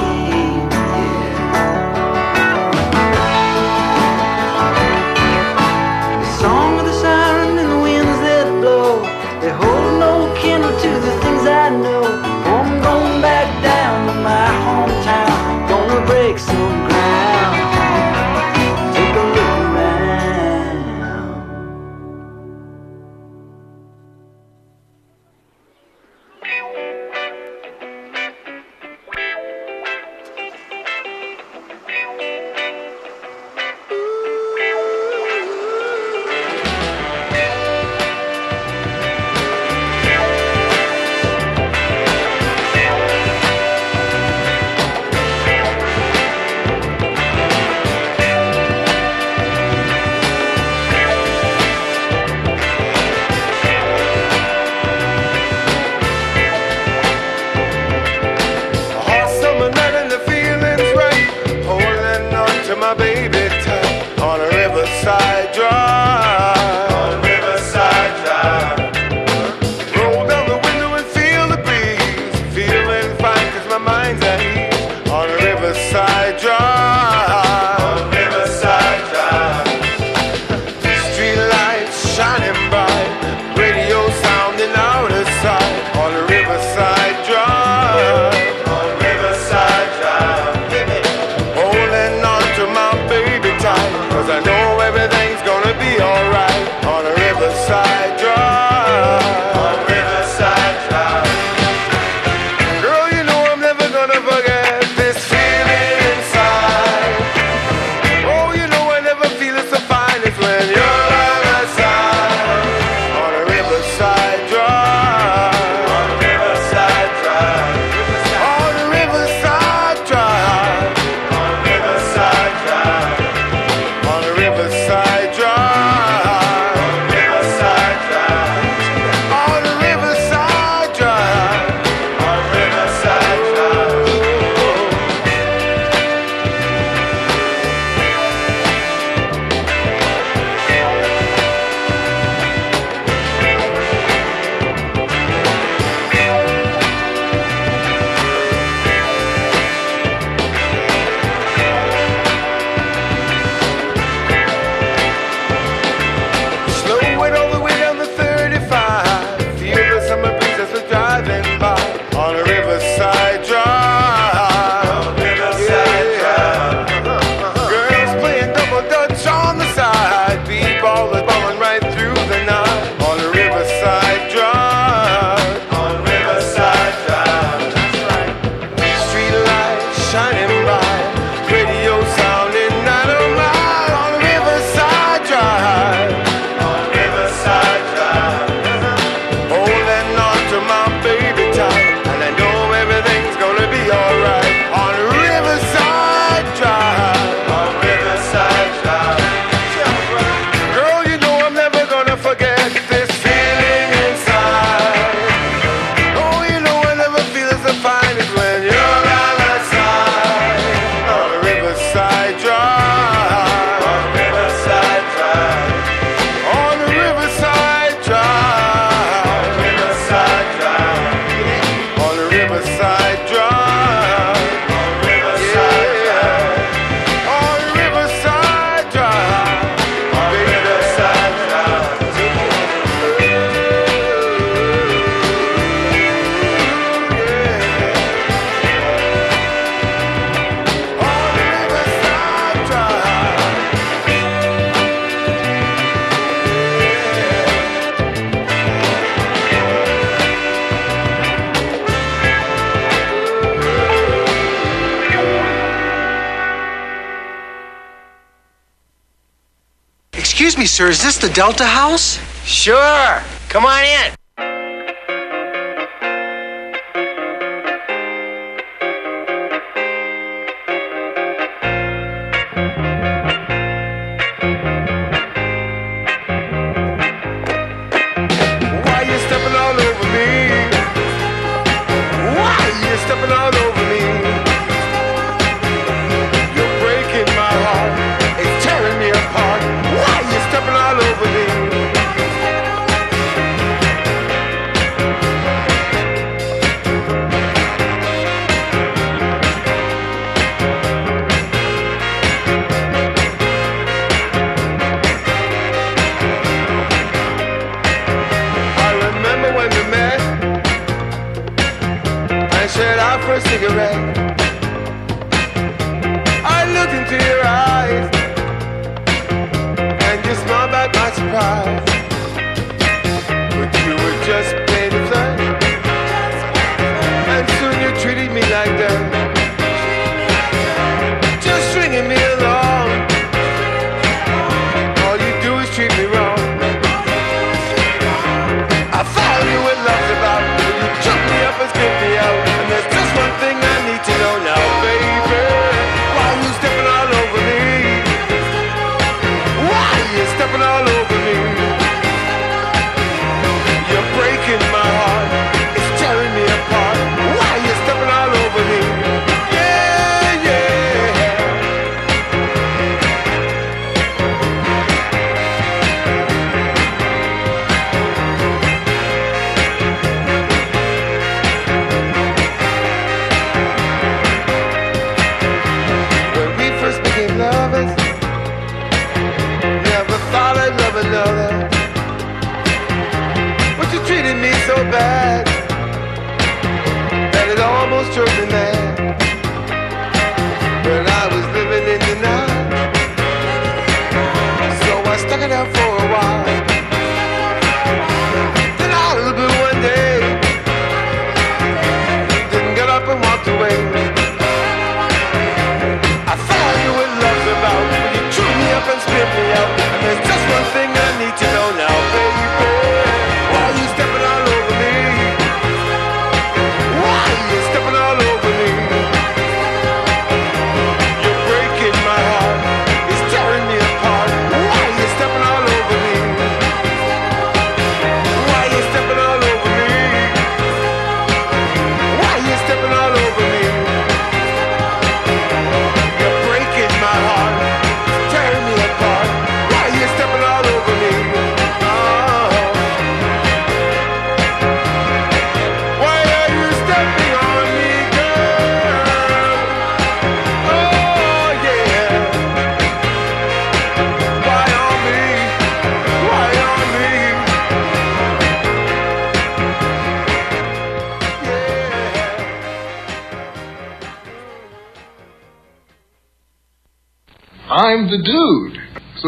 this 261.04 261.18
the 261.18 261.30
Delta 261.30 261.66
House? 261.66 262.18
Sure. 262.46 263.22
Come 263.50 263.66
on 263.66 263.84
in. 263.84 264.23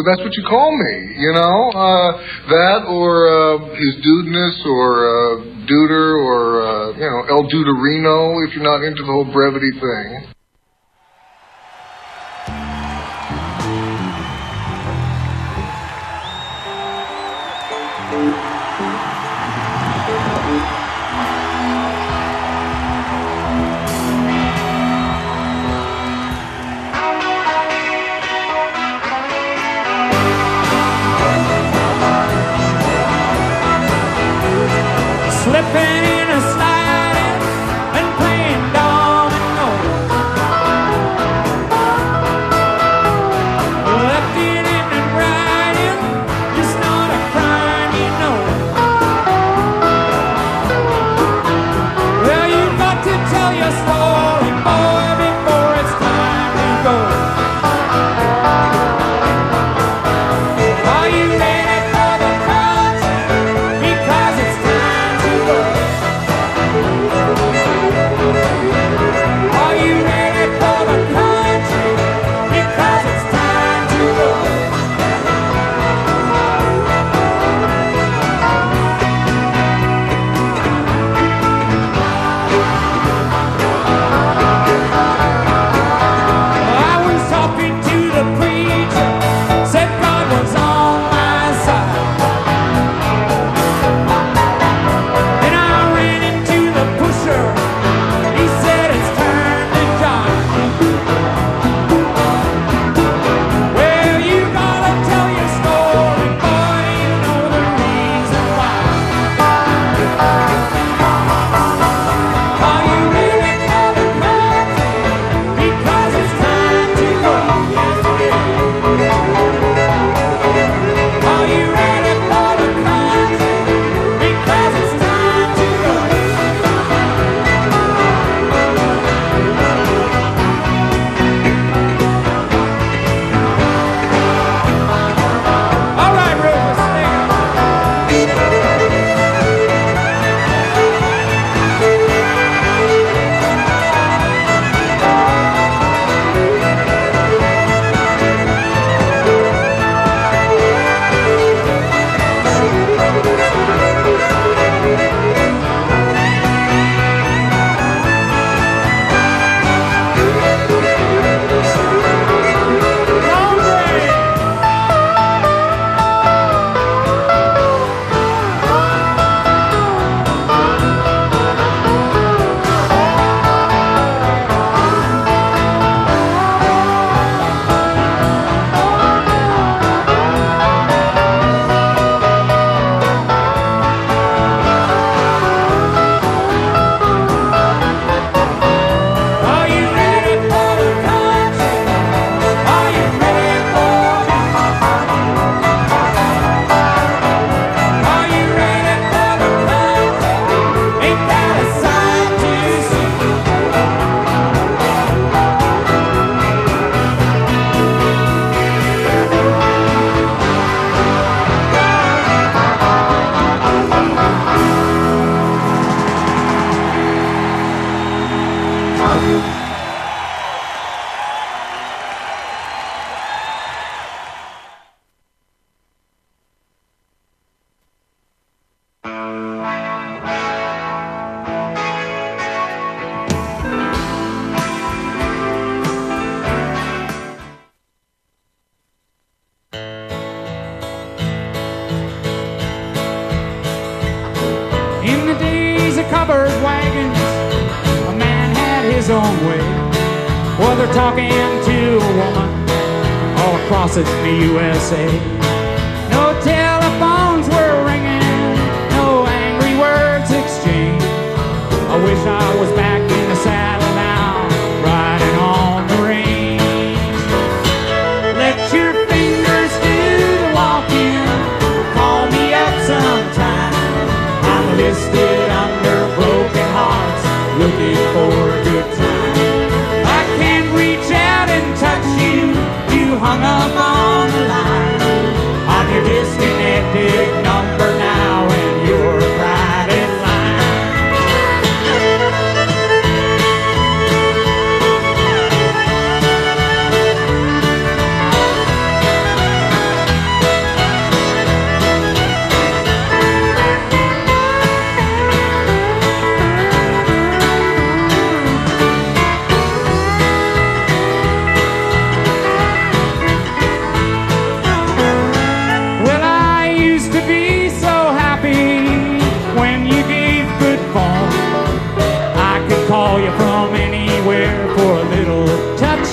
that's 0.06 0.22
what 0.22 0.34
you 0.34 0.46
call 0.48 0.72
me, 0.72 0.94
you 1.18 1.34
know? 1.34 1.58
Uh, 1.74 2.12
that 2.50 2.86
or 2.88 3.26
uh, 3.26 3.76
his 3.76 3.94
dudeness 4.06 4.56
or 4.66 4.90
uh, 5.10 5.56
Duder 5.66 6.22
or, 6.22 6.62
uh, 6.62 6.94
you 6.94 7.10
know, 7.10 7.22
El 7.26 7.44
Duderino 7.50 8.38
if 8.48 8.54
you're 8.54 8.64
not 8.64 8.84
into 8.84 9.02
the 9.02 9.12
whole 9.12 9.26
brevity 9.32 9.72
thing. 9.82 10.35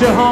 Of 0.04 0.14
home. 0.16 0.31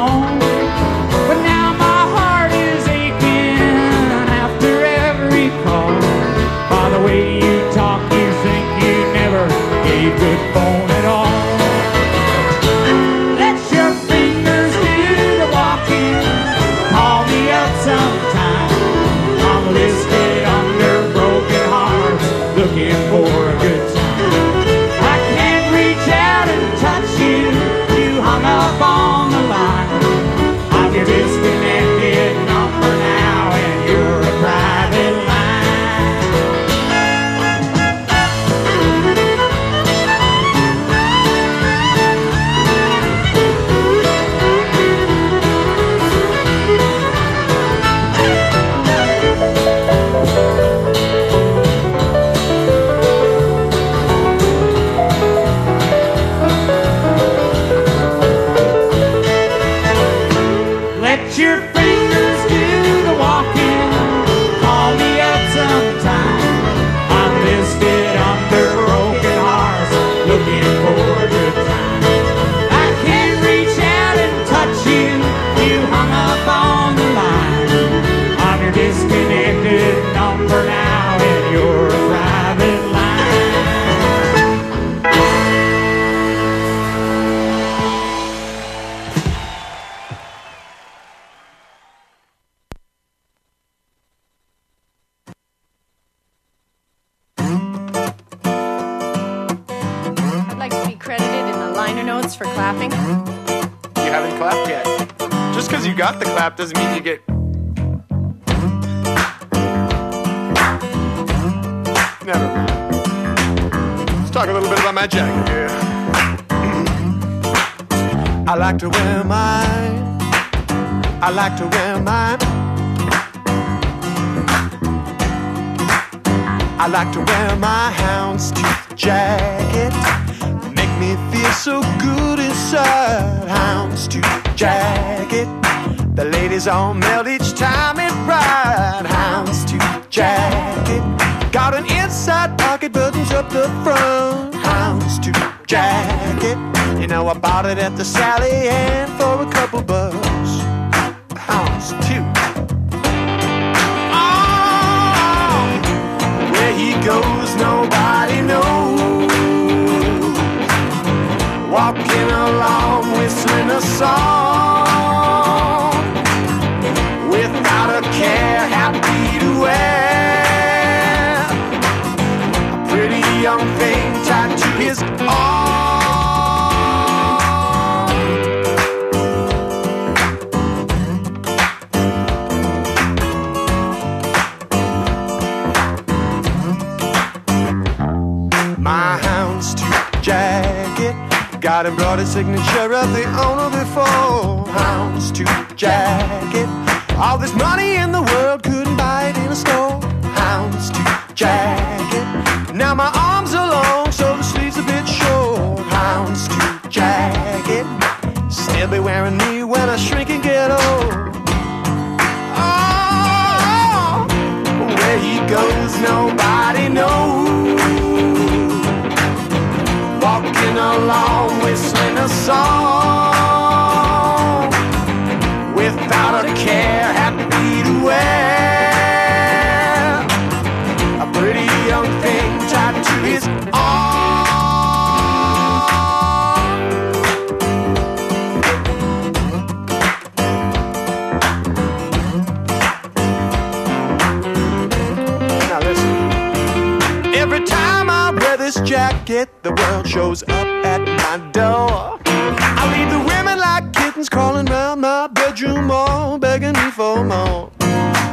Jacket, 249.45 249.63
the 249.63 249.71
world 249.71 250.07
shows 250.07 250.43
up 250.43 250.67
at 250.85 251.01
my 251.01 251.51
door. 251.51 252.19
I 252.25 252.83
leave 252.93 253.11
the 253.11 253.19
women 253.19 253.59
like 253.59 253.93
kittens 253.93 254.29
crawling 254.29 254.65
round 254.65 255.01
my 255.01 255.27
bedroom 255.27 255.87
wall, 255.87 256.37
begging 256.37 256.73
me 256.73 256.91
for 256.91 257.23
more. 257.23 257.71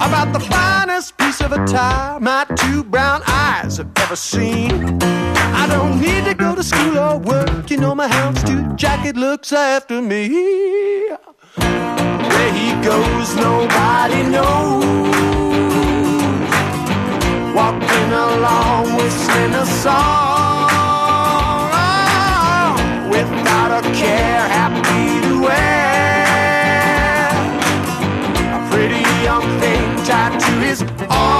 About 0.00 0.32
the 0.32 0.40
finest 0.40 1.16
piece 1.18 1.40
of 1.40 1.52
attire 1.52 2.20
my 2.20 2.44
two 2.56 2.84
brown 2.84 3.22
eyes 3.26 3.78
have 3.78 3.90
ever 3.96 4.16
seen. 4.16 4.98
I 5.02 5.66
don't 5.68 6.00
need 6.00 6.24
to 6.24 6.34
go 6.34 6.54
to 6.54 6.62
school 6.62 6.98
or 6.98 7.18
work, 7.18 7.70
you 7.70 7.78
know 7.78 7.94
my 7.94 8.08
houndstooth 8.08 8.76
jacket 8.76 9.16
looks 9.16 9.52
after 9.52 10.00
me. 10.00 10.28
Where 12.32 12.52
he 12.52 12.68
goes, 12.82 13.34
nobody 13.36 14.22
knows 14.34 14.84
walking 17.54 18.12
along 18.12 18.94
whistling 18.96 19.54
a 19.54 19.66
song 19.66 20.57
to 31.08 31.37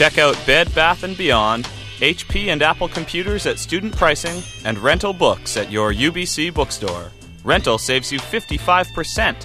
Check 0.00 0.16
out 0.16 0.34
Bed 0.46 0.74
Bath 0.74 1.04
& 1.16 1.18
Beyond, 1.18 1.66
HP 1.98 2.46
and 2.46 2.62
Apple 2.62 2.88
computers 2.88 3.44
at 3.44 3.58
student 3.58 3.94
pricing, 3.94 4.42
and 4.64 4.78
rental 4.78 5.12
books 5.12 5.58
at 5.58 5.70
your 5.70 5.92
UBC 5.92 6.54
bookstore. 6.54 7.12
Rental 7.44 7.76
saves 7.76 8.10
you 8.10 8.18
55%. 8.18 9.44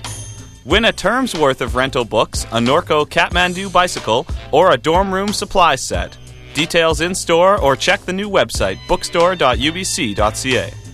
Win 0.64 0.86
a 0.86 0.94
term's 0.94 1.38
worth 1.38 1.60
of 1.60 1.76
rental 1.76 2.06
books, 2.06 2.46
a 2.46 2.60
Norco 2.60 3.06
Kathmandu 3.06 3.70
bicycle, 3.70 4.26
or 4.54 4.72
a 4.72 4.78
dorm 4.78 5.14
room 5.14 5.34
supply 5.34 5.76
set. 5.76 6.18
Details 6.54 7.02
in 7.02 7.14
store 7.14 7.60
or 7.60 7.76
check 7.76 8.00
the 8.06 8.14
new 8.14 8.30
website 8.30 8.78
bookstore.ubc.ca. 8.88 10.85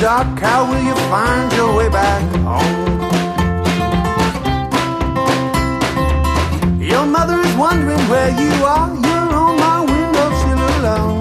dark. 0.00 0.38
How 0.38 0.68
will 0.68 0.82
you 0.82 0.94
find 1.10 1.52
your 1.52 1.74
way 1.76 1.88
back 1.88 2.22
home? 2.44 2.86
Your 6.80 7.06
mother 7.06 7.38
is 7.40 7.54
wondering 7.56 8.04
where 8.12 8.30
you 8.30 8.52
are. 8.64 8.88
You're 9.06 9.30
on 9.42 9.54
my 9.58 9.78
windowsill 9.88 10.62
alone. 10.78 11.20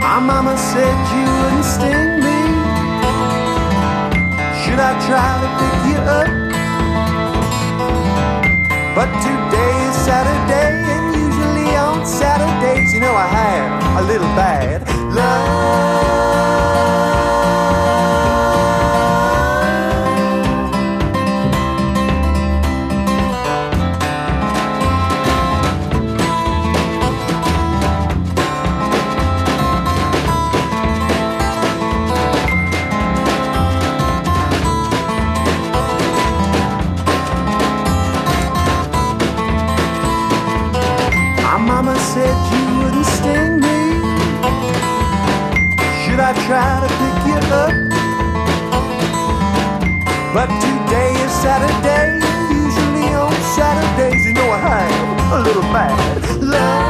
My 0.00 0.18
mama 0.18 0.56
said 0.56 0.96
you 1.14 1.24
wouldn't 1.40 1.64
sting 1.74 2.12
me. 2.24 2.38
Should 4.60 4.80
I 4.80 4.92
try 5.08 5.30
to 5.42 5.48
pick 5.58 5.76
you 5.90 5.98
up? 6.18 6.30
But 8.96 9.08
today 9.24 9.72
is 9.88 9.94
Saturday, 10.04 10.39
you 13.00 13.06
know 13.06 13.14
I 13.14 13.26
have 13.28 14.04
a 14.04 14.06
little 14.06 14.28
bad 14.36 14.86
love. 15.14 16.00
But 50.32 50.46
today 50.60 51.14
is 51.18 51.32
Saturday. 51.32 52.20
Usually 52.54 53.12
on 53.12 53.32
Saturdays, 53.56 54.24
you 54.24 54.34
know 54.34 54.48
I 54.50 54.58
have 54.58 55.32
a 55.32 55.40
little 55.42 55.62
bad 55.62 56.42
luck. 56.42 56.89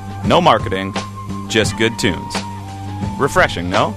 no 0.25 0.41
marketing, 0.41 0.93
just 1.47 1.77
good 1.77 1.97
tunes. 1.99 2.35
Refreshing, 3.19 3.69
no? 3.69 3.95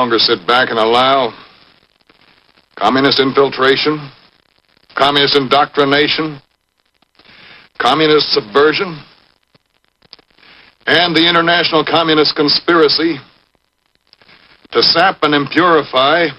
Longer 0.00 0.18
sit 0.18 0.46
back 0.46 0.70
and 0.70 0.78
allow 0.78 1.28
communist 2.74 3.20
infiltration, 3.20 4.10
communist 4.96 5.36
indoctrination, 5.36 6.40
communist 7.76 8.32
subversion, 8.32 8.96
and 10.86 11.14
the 11.14 11.28
international 11.28 11.84
communist 11.84 12.34
conspiracy 12.34 13.20
to 14.72 14.82
sap 14.82 15.18
and 15.20 15.36
impurify 15.36 16.30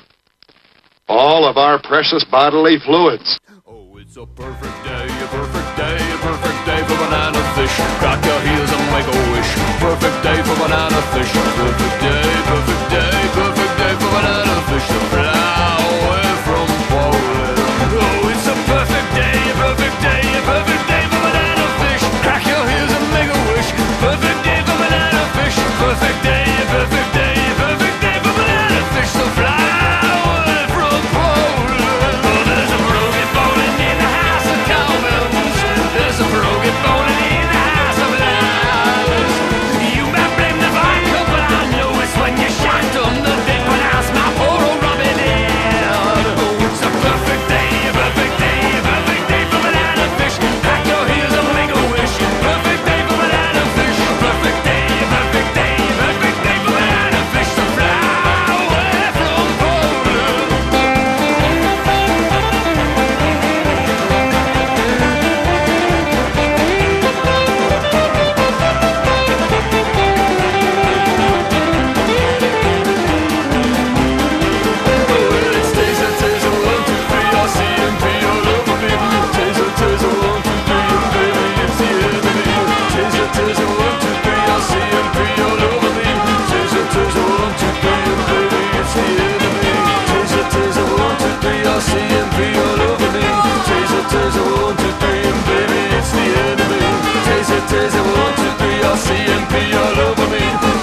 all 1.07 1.45
of 1.45 1.57
our 1.57 1.79
precious 1.83 2.25
bodily 2.31 2.77
fluids. 2.83 3.37
Oh, 3.67 3.95
it's 3.97 4.17
a 4.17 4.25
perfect 4.25 4.77
day, 4.81 5.05
a 5.05 5.27
perfect 5.29 5.77
day, 5.77 5.97
a 6.01 6.17
perfect 6.25 6.65
day 6.65 6.81
for 6.89 6.97
banana 6.97 7.37
fish. 7.53 7.75
Crack 8.01 8.25
your 8.25 8.41
heels 8.41 8.71
and 8.73 8.85
make 8.89 9.05
a 9.05 9.17
wish. 9.37 9.49
Perfect 9.77 10.17
day 10.25 10.41
for 10.49 10.57
banana 10.65 10.97
fish. 11.13 11.29
Perfect 11.29 12.01
day, 12.01 12.25
perfect 12.49 12.89
day, 12.89 13.11
perfect 13.37 13.40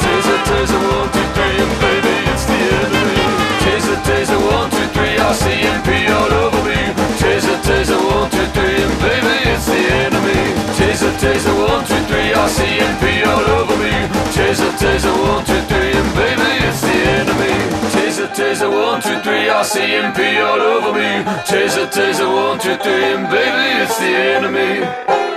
Taser, 0.09 0.40
taser, 0.48 0.81
one, 0.89 1.09
two, 1.12 1.20
three, 1.36 1.56
and 1.60 1.74
baby, 1.85 2.15
it's 2.32 2.44
the 2.48 2.60
enemy. 2.81 3.20
Taser, 3.60 3.98
taser, 4.09 4.40
one, 4.40 4.70
two, 4.70 4.89
three, 4.97 5.16
I 5.20 5.32
see 5.36 5.69
him 5.69 5.85
all 6.16 6.32
over 6.32 6.62
me. 6.65 6.81
Taser, 7.20 7.60
taser, 7.60 8.01
one, 8.01 8.31
two, 8.31 8.48
three, 8.56 8.81
and 8.81 8.97
baby, 9.05 9.36
it's 9.52 9.66
the 9.69 9.81
enemy. 10.01 10.40
Taser, 10.81 11.12
taser, 11.20 11.52
one, 11.60 11.85
two, 11.85 12.01
three, 12.09 12.32
I 12.32 12.48
see 12.48 12.81
him 12.81 13.28
all 13.28 13.48
over 13.60 13.77
me. 13.77 13.93
Taser, 14.32 14.73
taser, 14.81 15.12
one, 15.12 15.44
two, 15.44 15.60
three, 15.69 15.93
and 15.93 16.10
baby, 16.16 16.51
it's 16.65 16.81
the 16.81 16.97
enemy. 17.20 17.52
Taser, 17.93 18.28
taser, 18.32 18.70
one, 18.73 19.02
two, 19.02 19.20
three, 19.20 19.51
I 19.51 19.62
see 19.62 19.93
him 19.93 20.09
all 20.40 20.60
over 20.60 20.93
me. 20.97 21.20
Taser, 21.44 21.85
taser, 21.93 22.32
one, 22.32 22.59
two, 22.59 22.77
three, 22.81 23.12
and 23.12 23.28
baby, 23.28 23.85
it's 23.85 23.98
the 23.98 24.09
enemy. 24.09 25.27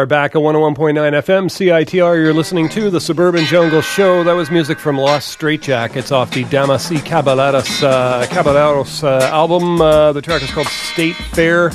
Are 0.00 0.06
back 0.06 0.34
at 0.34 0.40
101.9 0.40 0.94
FM 0.94 1.50
CITR. 1.50 2.16
You're 2.16 2.32
listening 2.32 2.70
to 2.70 2.88
the 2.88 2.98
Suburban 2.98 3.44
Jungle 3.44 3.82
Show. 3.82 4.24
That 4.24 4.32
was 4.32 4.50
music 4.50 4.78
from 4.78 4.96
Los 4.96 5.36
Straitjackets 5.36 6.10
off 6.10 6.30
the 6.30 6.44
Damas 6.44 6.90
y 6.90 7.00
Caballeros, 7.00 7.82
uh, 7.82 8.26
Caballeros 8.30 9.04
uh, 9.04 9.28
album. 9.30 9.78
Uh, 9.78 10.14
the 10.14 10.22
track 10.22 10.40
is 10.42 10.50
called 10.52 10.68
State 10.68 11.16
Fair. 11.16 11.70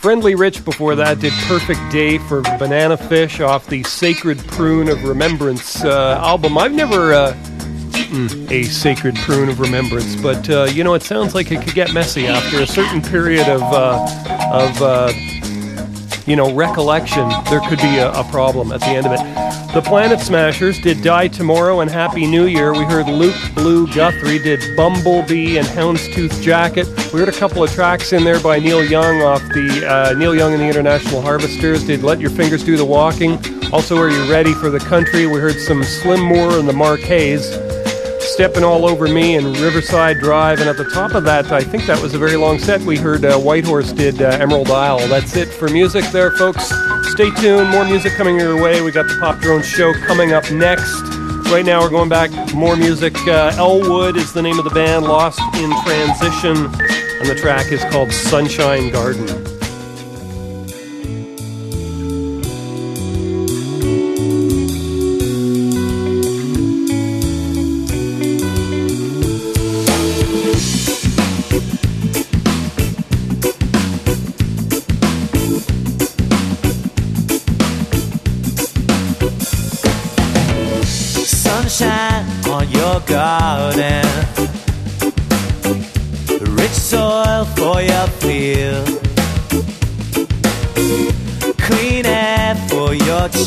Friendly 0.00 0.34
Rich 0.34 0.64
before 0.64 0.94
that 0.94 1.20
did 1.20 1.34
Perfect 1.48 1.80
Day 1.92 2.16
for 2.16 2.40
Banana 2.58 2.96
Fish 2.96 3.40
off 3.40 3.66
the 3.66 3.82
Sacred 3.82 4.38
Prune 4.38 4.88
of 4.88 5.04
Remembrance 5.04 5.84
uh, 5.84 6.18
album. 6.18 6.56
I've 6.56 6.72
never 6.72 7.12
uh, 7.12 7.36
eaten 7.94 8.50
a 8.50 8.62
Sacred 8.62 9.16
Prune 9.16 9.50
of 9.50 9.60
Remembrance, 9.60 10.16
but 10.16 10.48
uh, 10.48 10.64
you 10.64 10.82
know, 10.82 10.94
it 10.94 11.02
sounds 11.02 11.34
like 11.34 11.52
it 11.52 11.60
could 11.60 11.74
get 11.74 11.92
messy 11.92 12.26
after 12.26 12.62
a 12.62 12.66
certain 12.66 13.02
period 13.02 13.50
of, 13.50 13.60
uh, 13.60 14.02
of 14.50 14.80
uh, 14.80 15.12
you 16.30 16.36
know, 16.36 16.54
recollection. 16.54 17.28
There 17.50 17.58
could 17.68 17.80
be 17.80 17.98
a, 17.98 18.12
a 18.12 18.22
problem 18.30 18.70
at 18.70 18.78
the 18.78 18.86
end 18.86 19.04
of 19.04 19.12
it. 19.12 19.18
The 19.74 19.82
Planet 19.82 20.20
Smashers 20.20 20.78
did 20.78 21.02
Die 21.02 21.26
Tomorrow 21.26 21.80
and 21.80 21.90
Happy 21.90 22.24
New 22.24 22.46
Year. 22.46 22.72
We 22.72 22.84
heard 22.84 23.06
Luke 23.06 23.34
Blue 23.56 23.92
Guthrie 23.92 24.38
did 24.38 24.76
Bumblebee 24.76 25.58
and 25.58 25.66
Houndstooth 25.66 26.40
Jacket. 26.40 26.86
We 27.12 27.18
heard 27.18 27.28
a 27.28 27.32
couple 27.32 27.64
of 27.64 27.72
tracks 27.72 28.12
in 28.12 28.22
there 28.22 28.38
by 28.38 28.60
Neil 28.60 28.84
Young 28.84 29.22
off 29.22 29.42
the 29.48 29.84
uh, 29.84 30.16
Neil 30.16 30.32
Young 30.32 30.52
and 30.52 30.62
the 30.62 30.68
International 30.68 31.20
Harvesters. 31.20 31.84
Did 31.84 32.04
Let 32.04 32.20
Your 32.20 32.30
Fingers 32.30 32.62
Do 32.62 32.76
the 32.76 32.84
Walking. 32.84 33.32
Also, 33.72 33.98
Are 33.98 34.08
You 34.08 34.30
Ready 34.30 34.54
for 34.54 34.70
the 34.70 34.78
Country? 34.78 35.26
We 35.26 35.40
heard 35.40 35.58
some 35.58 35.82
Slim 35.82 36.20
Moore 36.20 36.60
and 36.60 36.68
the 36.68 36.72
Marquets. 36.72 37.50
Stepping 38.20 38.64
All 38.64 38.86
Over 38.86 39.08
Me 39.08 39.36
and 39.36 39.56
Riverside 39.58 40.18
Drive. 40.18 40.60
And 40.60 40.68
at 40.68 40.76
the 40.76 40.84
top 40.84 41.14
of 41.14 41.24
that, 41.24 41.50
I 41.52 41.62
think 41.62 41.86
that 41.86 42.00
was 42.00 42.14
a 42.14 42.18
very 42.18 42.36
long 42.36 42.58
set. 42.58 42.80
We 42.82 42.96
heard 42.96 43.24
uh, 43.24 43.38
Whitehorse 43.38 43.92
did 43.92 44.20
uh, 44.22 44.28
Emerald 44.40 44.70
Isle. 44.70 45.06
That's 45.08 45.36
it 45.36 45.48
for 45.48 45.68
music 45.68 46.04
there, 46.12 46.30
folks. 46.32 46.70
Stay 47.10 47.30
tuned. 47.30 47.70
More 47.70 47.84
music 47.84 48.12
coming 48.14 48.38
your 48.38 48.62
way. 48.62 48.82
We 48.82 48.92
got 48.92 49.08
the 49.08 49.16
Pop 49.18 49.40
Drone 49.40 49.62
Show 49.62 49.92
coming 50.06 50.32
up 50.32 50.50
next. 50.50 51.02
Right 51.50 51.64
now, 51.64 51.80
we're 51.80 51.90
going 51.90 52.08
back. 52.08 52.30
More 52.54 52.76
music. 52.76 53.16
Uh, 53.26 53.52
Elwood 53.56 54.16
is 54.16 54.32
the 54.32 54.42
name 54.42 54.58
of 54.58 54.64
the 54.64 54.70
band, 54.70 55.04
Lost 55.04 55.40
in 55.56 55.70
Transition. 55.82 56.56
And 57.20 57.28
the 57.28 57.34
track 57.34 57.72
is 57.72 57.82
called 57.86 58.12
Sunshine 58.12 58.90
Garden. 58.90 59.49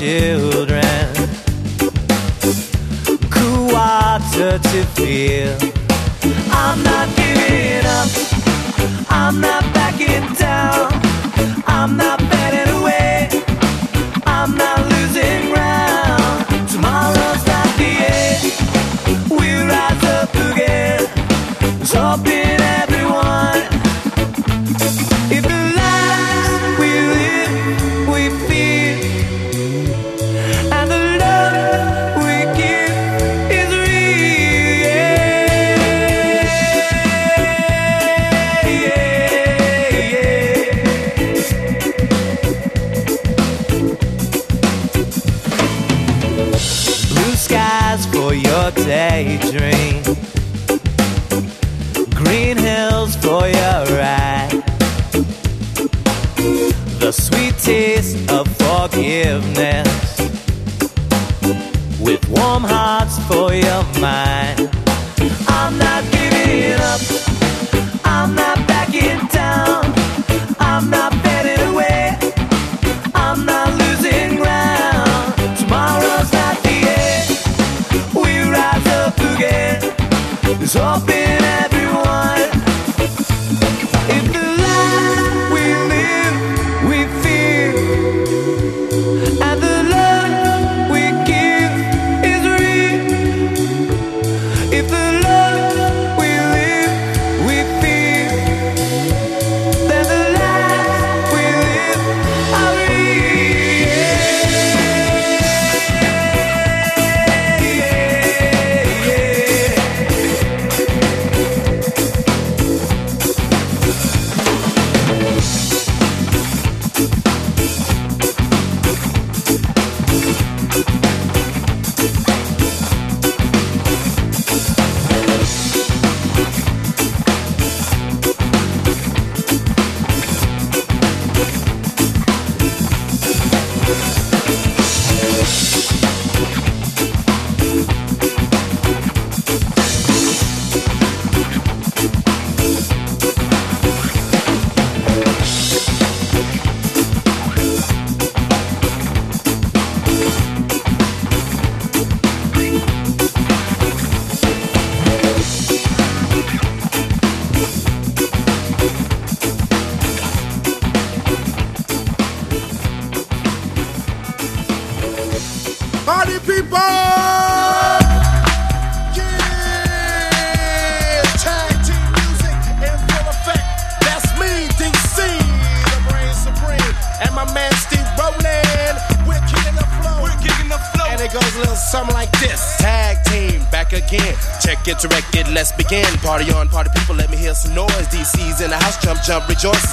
Children, 0.04 1.14
cool 3.32 3.68
water 3.72 4.60
to 4.60 4.84
feel. 4.96 5.56
I'm 6.52 6.84
not 6.84 7.23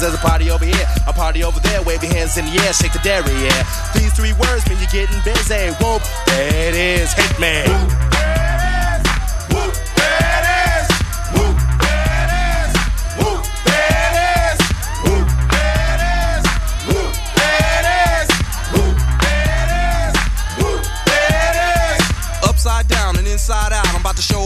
There's 0.00 0.14
a 0.14 0.29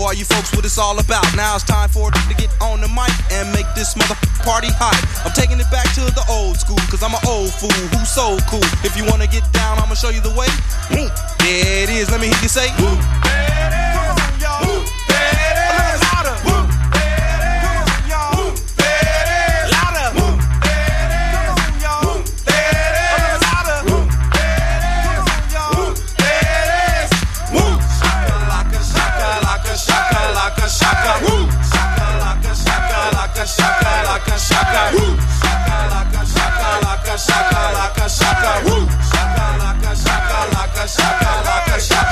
All 0.05 0.13
you 0.13 0.27
folks 0.27 0.55
what 0.55 0.67
it's 0.67 0.77
all 0.77 0.99
about. 0.99 1.25
Now 1.35 1.55
it's 1.55 1.65
time 1.65 1.89
for 1.89 2.11
it 2.11 2.15
to 2.29 2.35
get 2.35 2.53
on 2.61 2.83
the 2.83 2.89
mic 2.89 3.09
and 3.33 3.51
make 3.55 3.65
this 3.75 3.97
mother 3.97 4.15
party 4.45 4.69
hot. 4.69 4.93
I'm 5.25 5.33
taking 5.33 5.59
it 5.59 5.65
back 5.73 5.89
to 5.95 6.03
the 6.13 6.23
old 6.29 6.61
school, 6.61 6.77
cause 6.93 7.03
I'm 7.03 7.15
an 7.15 7.25
old 7.27 7.49
fool 7.55 7.73
who's 7.73 8.11
so 8.11 8.37
cool. 8.47 8.61
If 8.85 8.99
you 8.99 9.07
wanna 9.09 9.27
get 9.27 9.51
down, 9.55 9.79
I'ma 9.79 9.95
show 9.95 10.11
you 10.11 10.21
the 10.21 10.35
way. 10.37 10.49
Whoop, 10.93 11.11
There 11.41 11.85
it 11.85 11.89
is, 11.89 12.11
let 12.11 12.21
me 12.21 12.27
hear 12.29 12.37
you 12.43 12.49
say. 12.49 12.69
Whoop. 12.77 13.01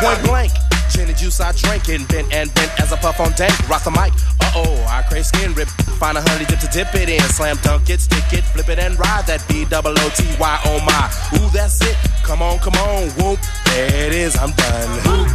Point 0.03 0.25
blank, 0.25 0.53
gin 0.91 1.07
and 1.09 1.17
juice 1.17 1.41
I 1.41 1.53
drink 1.53 1.89
and 1.89 2.09
bent 2.09 2.33
and 2.33 2.53
bent 2.55 2.81
as 2.81 2.93
I 2.93 2.97
puff 2.97 3.21
on 3.21 3.31
dank. 3.37 3.57
Rock 3.69 3.85
the 3.85 3.93
mic, 3.93 4.13
uh 4.41 4.53
oh, 4.57 4.87
I 4.91 5.03
crave 5.03 5.25
skin 5.25 5.55
rip. 5.55 5.69
Find 6.03 6.19
a 6.19 6.21
honey 6.21 6.45
dip 6.45 6.59
to 6.59 6.67
dip 6.67 6.93
it 6.97 7.09
in. 7.09 7.21
Slam 7.21 7.57
dunk 7.63 7.89
it, 7.89 8.01
stick 8.01 8.33
it, 8.33 8.43
flip 8.43 8.69
it 8.69 8.81
and 8.81 8.99
ride 8.99 9.27
that 9.29 9.47
B 9.49 9.65
double 9.65 9.93
O 9.93 10.11
T 10.17 10.25
Y 10.41 10.61
oh 10.65 10.81
my. 10.85 11.39
Ooh, 11.39 11.49
that's 11.51 11.81
it. 11.83 11.97
Come 12.25 12.43
on, 12.43 12.59
come 12.59 12.75
on, 12.75 13.11
whoop. 13.11 13.39
There 13.67 14.09
it 14.09 14.13
is, 14.13 14.37
I'm 14.37 14.51
done. 14.51 15.03
Some 15.05 15.33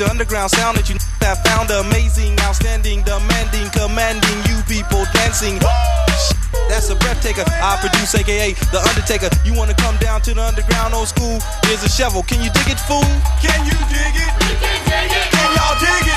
The 0.00 0.08
underground 0.08 0.48
sound 0.50 0.78
that 0.80 0.88
you 0.88 0.96
have 1.20 1.44
found 1.44 1.68
amazing, 1.68 2.32
outstanding, 2.40 3.04
demanding, 3.04 3.68
commanding 3.76 4.38
you 4.48 4.56
people 4.64 5.04
dancing. 5.12 5.60
That's 6.72 6.88
a 6.88 6.96
breath 6.96 7.20
taker. 7.20 7.44
I 7.44 7.76
produce, 7.84 8.14
aka 8.16 8.56
The 8.72 8.80
Undertaker. 8.80 9.28
You 9.44 9.52
wanna 9.52 9.76
come 9.76 10.00
down 10.00 10.22
to 10.22 10.32
the 10.32 10.40
underground 10.40 10.94
old 10.94 11.08
school? 11.08 11.36
Here's 11.68 11.84
a 11.84 11.90
shovel. 11.92 12.22
Can 12.22 12.40
you 12.40 12.48
dig 12.48 12.72
it, 12.72 12.80
fool? 12.80 13.04
Can 13.44 13.60
you 13.68 13.76
dig 13.92 14.16
it? 14.16 14.32
Can 15.36 15.48
y'all 15.52 15.76
dig 15.76 16.08
it? 16.08 16.09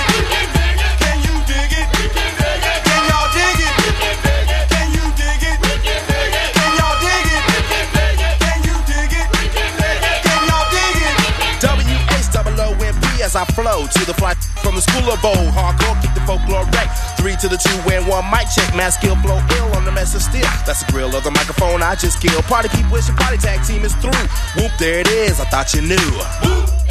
As 13.34 13.36
I 13.36 13.46
flow 13.54 13.88
to 13.88 14.06
the 14.06 14.14
fly 14.14 14.34
from 14.62 14.76
the 14.76 14.82
school 14.82 15.10
of 15.10 15.22
bowl. 15.22 15.34
Hardcore, 15.54 15.98
kick 16.02 16.14
the 16.14 16.22
folklore 16.22 16.66
right. 16.78 16.90
Three 17.18 17.36
to 17.42 17.48
the 17.50 17.58
two 17.58 17.78
and 17.90 18.08
one 18.08 18.26
mic 18.30 18.48
check. 18.54 18.76
Mass 18.76 18.96
skill 18.96 19.16
flow 19.18 19.42
ill 19.58 19.76
on 19.76 19.86
the 19.86 19.92
mess 19.92 20.14
of 20.16 20.22
steel. 20.22 20.46
That's 20.66 20.84
the 20.84 20.92
grill 20.92 21.16
of 21.16 21.24
the 21.24 21.32
microphone 21.32 21.82
I 21.82 21.96
just 21.96 22.22
kill. 22.22 22.42
Party 22.44 22.70
people, 22.70 22.92
wish 22.92 23.08
your 23.08 23.18
party 23.18 23.38
tag 23.38 23.66
team 23.66 23.86
is 23.86 23.96
through. 23.96 24.14
Whoop, 24.58 24.72
there 24.78 25.00
it 25.00 25.08
is. 25.08 25.40
I 25.40 25.46
thought 25.46 25.74
you 25.74 25.82
knew. 25.82 25.96
Yeah, 25.96 26.83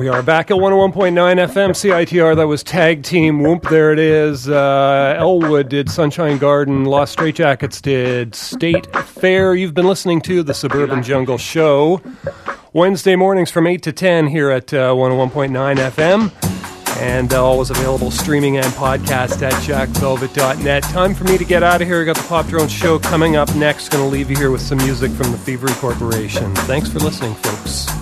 we 0.00 0.08
are 0.08 0.22
back 0.22 0.50
at 0.50 0.56
101.9 0.56 1.12
FM 1.12 1.70
CITR. 1.72 2.34
That 2.34 2.46
was 2.46 2.62
Tag 2.62 3.02
Team 3.02 3.42
Whoop. 3.42 3.68
There 3.68 3.92
it 3.92 3.98
is. 3.98 4.48
Uh, 4.48 5.14
Elwood 5.18 5.68
did 5.68 5.90
Sunshine 5.90 6.38
Garden. 6.38 6.86
Los 6.86 7.14
Straitjackets 7.14 7.82
did 7.82 8.34
State 8.34 8.86
Fair. 9.04 9.54
You've 9.54 9.74
been 9.74 9.86
listening 9.86 10.22
to 10.22 10.42
the 10.42 10.54
Suburban 10.54 11.02
Jungle 11.02 11.36
Show. 11.36 12.00
Wednesday 12.72 13.14
mornings 13.14 13.50
from 13.50 13.66
8 13.66 13.82
to 13.82 13.92
10 13.92 14.28
here 14.28 14.50
at 14.50 14.72
uh, 14.72 14.94
101.9 14.94 15.76
FM. 15.90 16.96
And 17.02 17.34
uh, 17.34 17.44
always 17.44 17.68
available 17.68 18.10
streaming 18.10 18.56
and 18.56 18.72
podcast 18.72 19.42
at 19.42 19.52
jackvelvet.net. 19.52 20.82
Time 20.84 21.14
for 21.14 21.24
me 21.24 21.36
to 21.36 21.44
get 21.44 21.62
out 21.62 21.82
of 21.82 21.86
here. 21.86 22.00
I 22.00 22.04
got 22.06 22.16
the 22.16 22.26
Pop 22.26 22.46
Drone 22.46 22.68
Show 22.68 22.98
coming 22.98 23.36
up 23.36 23.54
next. 23.54 23.90
Going 23.90 24.02
to 24.02 24.08
leave 24.10 24.30
you 24.30 24.36
here 24.38 24.50
with 24.50 24.62
some 24.62 24.78
music 24.78 25.10
from 25.10 25.30
the 25.30 25.36
Thievery 25.36 25.74
Corporation. 25.74 26.54
Thanks 26.54 26.90
for 26.90 27.00
listening, 27.00 27.34
folks. 27.34 27.99